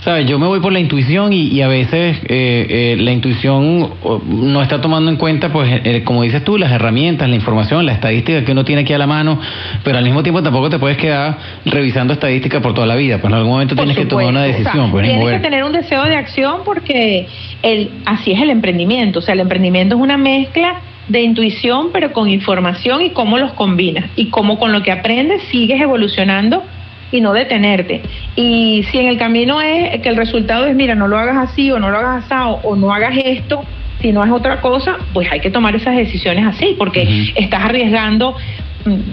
[0.00, 3.90] sabes, yo me voy por la intuición y, y a veces eh, eh, la intuición
[4.26, 7.92] no está tomando en cuenta, pues, eh, como dices tú, las herramientas, la información, la
[7.92, 9.40] estadística que uno tiene aquí a la mano,
[9.82, 13.30] pero al mismo tiempo tampoco te puedes quedar revisando estadística por toda la vida, pues
[13.32, 14.60] en algún momento tienes que tomar una supuesto.
[14.60, 17.26] O sea, decisión, pues, tienes que tener un deseo de acción porque
[17.62, 19.18] el, así es el emprendimiento.
[19.18, 23.52] O sea, el emprendimiento es una mezcla de intuición, pero con información y cómo los
[23.52, 24.06] combinas.
[24.16, 26.62] Y cómo con lo que aprendes sigues evolucionando
[27.12, 28.02] y no detenerte.
[28.34, 31.70] Y si en el camino es que el resultado es, mira, no lo hagas así
[31.70, 33.64] o no lo hagas así o no hagas esto,
[34.00, 38.36] si no es otra cosa, pues hay que tomar esas decisiones así, porque estás arriesgando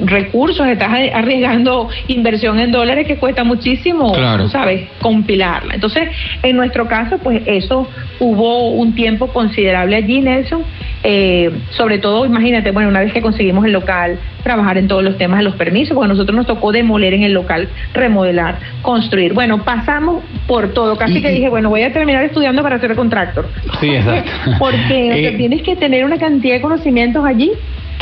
[0.05, 4.43] recursos, estás arriesgando inversión en dólares que cuesta muchísimo, Claro.
[4.43, 5.75] tú sabes, compilarla.
[5.75, 6.09] Entonces,
[6.41, 7.87] en nuestro caso, pues eso
[8.19, 10.63] hubo un tiempo considerable allí, Nelson.
[11.05, 15.17] Eh, sobre todo, imagínate, bueno, una vez que conseguimos el local, trabajar en todos los
[15.17, 19.33] temas de los permisos, porque a nosotros nos tocó demoler en el local, remodelar, construir.
[19.33, 20.95] Bueno, pasamos por todo.
[20.97, 23.47] Casi que dije, bueno, voy a terminar estudiando para ser contractor.
[23.79, 24.31] Sí, exacto.
[24.59, 27.51] Porque o sea, Eh, tienes que tener una cantidad de conocimientos allí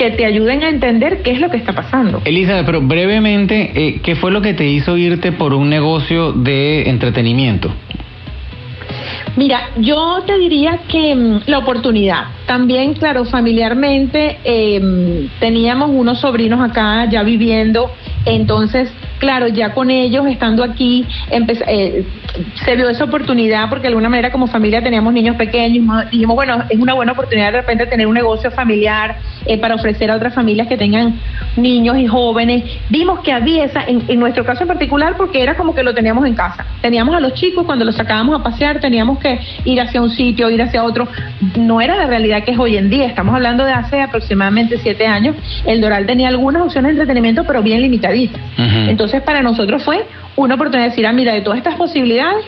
[0.02, 2.24] que te ayuden a entender qué es lo que está pasando.
[2.26, 6.90] Elizabeth, pero brevemente, eh, ¿qué fue lo que te hizo irte por un negocio de
[6.90, 7.72] entretenimiento?
[9.36, 12.24] Mira, yo te diría que mm, la oportunidad.
[12.48, 17.92] También, claro, familiarmente eh, teníamos unos sobrinos acá ya viviendo,
[18.26, 18.92] entonces,
[19.22, 22.04] claro, ya con ellos estando aquí, eh,
[22.66, 26.36] se vio esa oportunidad porque de alguna manera como familia teníamos niños pequeños, ma- dijimos,
[26.36, 30.16] bueno, es una buena oportunidad de repente tener un negocio familiar eh, para ofrecer a
[30.16, 31.20] otras familias que tengan
[31.56, 32.64] niños y jóvenes.
[32.90, 35.94] Vimos que había esa, en, en nuestro caso en particular, porque era como que lo
[35.94, 36.66] teníamos en casa.
[36.82, 40.50] Teníamos a los chicos, cuando los sacábamos a pasear, teníamos que ir hacia un sitio,
[40.50, 41.08] ir hacia otro.
[41.58, 43.06] No era la realidad que es hoy en día.
[43.06, 45.36] Estamos hablando de hace aproximadamente siete años.
[45.66, 48.42] El Doral tenía algunas opciones de entretenimiento, pero bien limitaditas.
[48.90, 50.06] Entonces, para nosotros fue
[50.38, 52.46] una oportunidad de decir, ah, mira, de todas estas posibilidades,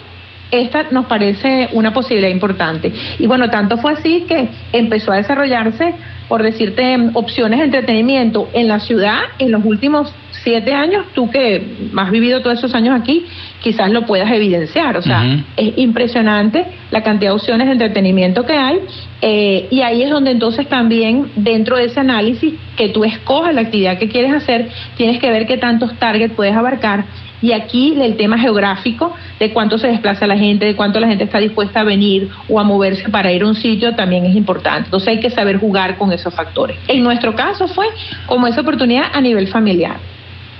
[0.51, 2.93] esta nos parece una posibilidad importante.
[3.19, 5.95] Y bueno, tanto fue así que empezó a desarrollarse,
[6.27, 10.13] por decirte, opciones de entretenimiento en la ciudad en los últimos
[10.43, 11.05] siete años.
[11.13, 11.63] Tú que
[11.95, 13.25] has vivido todos esos años aquí,
[13.61, 14.97] quizás lo puedas evidenciar.
[14.97, 15.23] O sea,
[15.57, 18.79] es impresionante la cantidad de opciones de entretenimiento que hay.
[19.21, 23.61] eh, y ahí es donde entonces también dentro de ese análisis que tú escojas la
[23.61, 27.05] actividad que quieres hacer, tienes que ver qué tantos targets puedes abarcar.
[27.41, 31.25] Y aquí el tema geográfico, de cuánto se desplaza la gente, de cuánto la gente
[31.25, 34.85] está dispuesta a venir o a moverse para ir a un sitio, también es importante.
[34.85, 36.77] Entonces hay que saber jugar con esos factores.
[36.87, 37.87] En nuestro caso fue
[38.27, 39.97] como esa oportunidad a nivel familiar.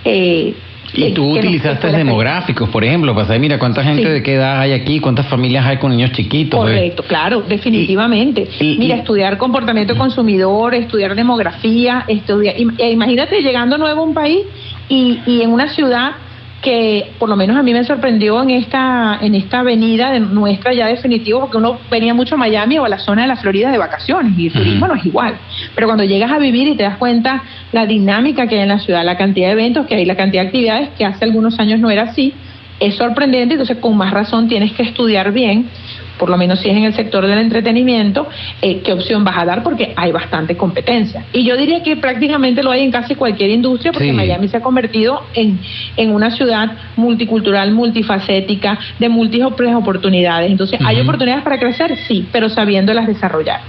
[0.06, 0.54] Eh,
[0.96, 4.10] Y eh, tú utilizaste demográficos, por ejemplo, para saber, mira, cuánta gente Sí.
[4.10, 6.60] de qué edad hay aquí, cuántas familias hay con niños chiquitos.
[6.60, 6.64] eh.
[6.64, 8.48] Correcto, claro, definitivamente.
[8.60, 12.56] Mira, estudiar comportamiento consumidor, estudiar demografía, estudiar.
[12.58, 14.42] im- e imagínate llegando nuevo a un país
[14.88, 16.12] y, y en una ciudad
[16.64, 20.74] que por lo menos a mí me sorprendió en esta en esta avenida de nuestra
[20.74, 23.70] ya definitivo porque uno venía mucho a Miami o a la zona de la Florida
[23.70, 25.36] de vacaciones y el turismo no es igual.
[25.76, 28.80] Pero cuando llegas a vivir y te das cuenta la dinámica que hay en la
[28.80, 31.80] ciudad la cantidad de eventos que hay la cantidad de actividades que hace algunos años
[31.80, 32.34] no era así
[32.80, 35.70] es sorprendente, entonces con más razón tienes que estudiar bien
[36.18, 38.28] por lo menos si es en el sector del entretenimiento,
[38.62, 41.26] eh, qué opción vas a dar porque hay bastante competencia.
[41.34, 44.14] Y yo diría que prácticamente lo hay en casi cualquier industria porque Sí.
[44.14, 45.60] Miami se ha convertido en,
[45.98, 50.52] en una ciudad multicultural, multifacética, de múltiples oportunidades.
[50.52, 51.98] Entonces, ¿hay oportunidades para crecer?
[52.08, 53.62] Sí, pero sabiéndolas desarrollar.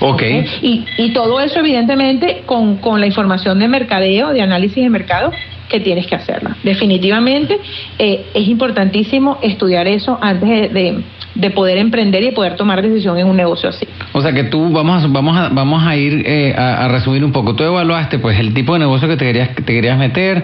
[0.00, 0.22] Ok.
[0.62, 5.32] Y, y todo eso, evidentemente, con, con la información de mercadeo, de análisis de mercado,
[5.68, 6.56] que tienes que hacerla.
[6.62, 7.58] Definitivamente
[7.98, 11.02] eh, es importantísimo estudiar eso antes de, de-
[11.36, 13.86] de poder emprender y de poder tomar decisión en un negocio así.
[14.14, 17.22] O sea que tú, vamos a, vamos a, vamos a ir eh, a, a resumir
[17.22, 17.54] un poco.
[17.54, 20.42] Tú evaluaste pues el tipo de negocio que te querías, que te querías meter.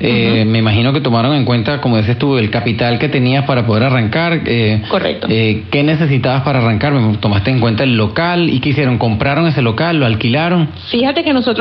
[0.00, 3.64] Eh, Me imagino que tomaron en cuenta, como dices tú, el capital que tenías para
[3.66, 4.40] poder arrancar.
[4.46, 5.28] Eh, Correcto.
[5.30, 6.92] eh, ¿Qué necesitabas para arrancar?
[7.20, 8.50] ¿Tomaste en cuenta el local?
[8.50, 8.98] ¿Y qué hicieron?
[8.98, 10.00] ¿Compraron ese local?
[10.00, 10.70] ¿Lo alquilaron?
[10.90, 11.60] Fíjate que nosotros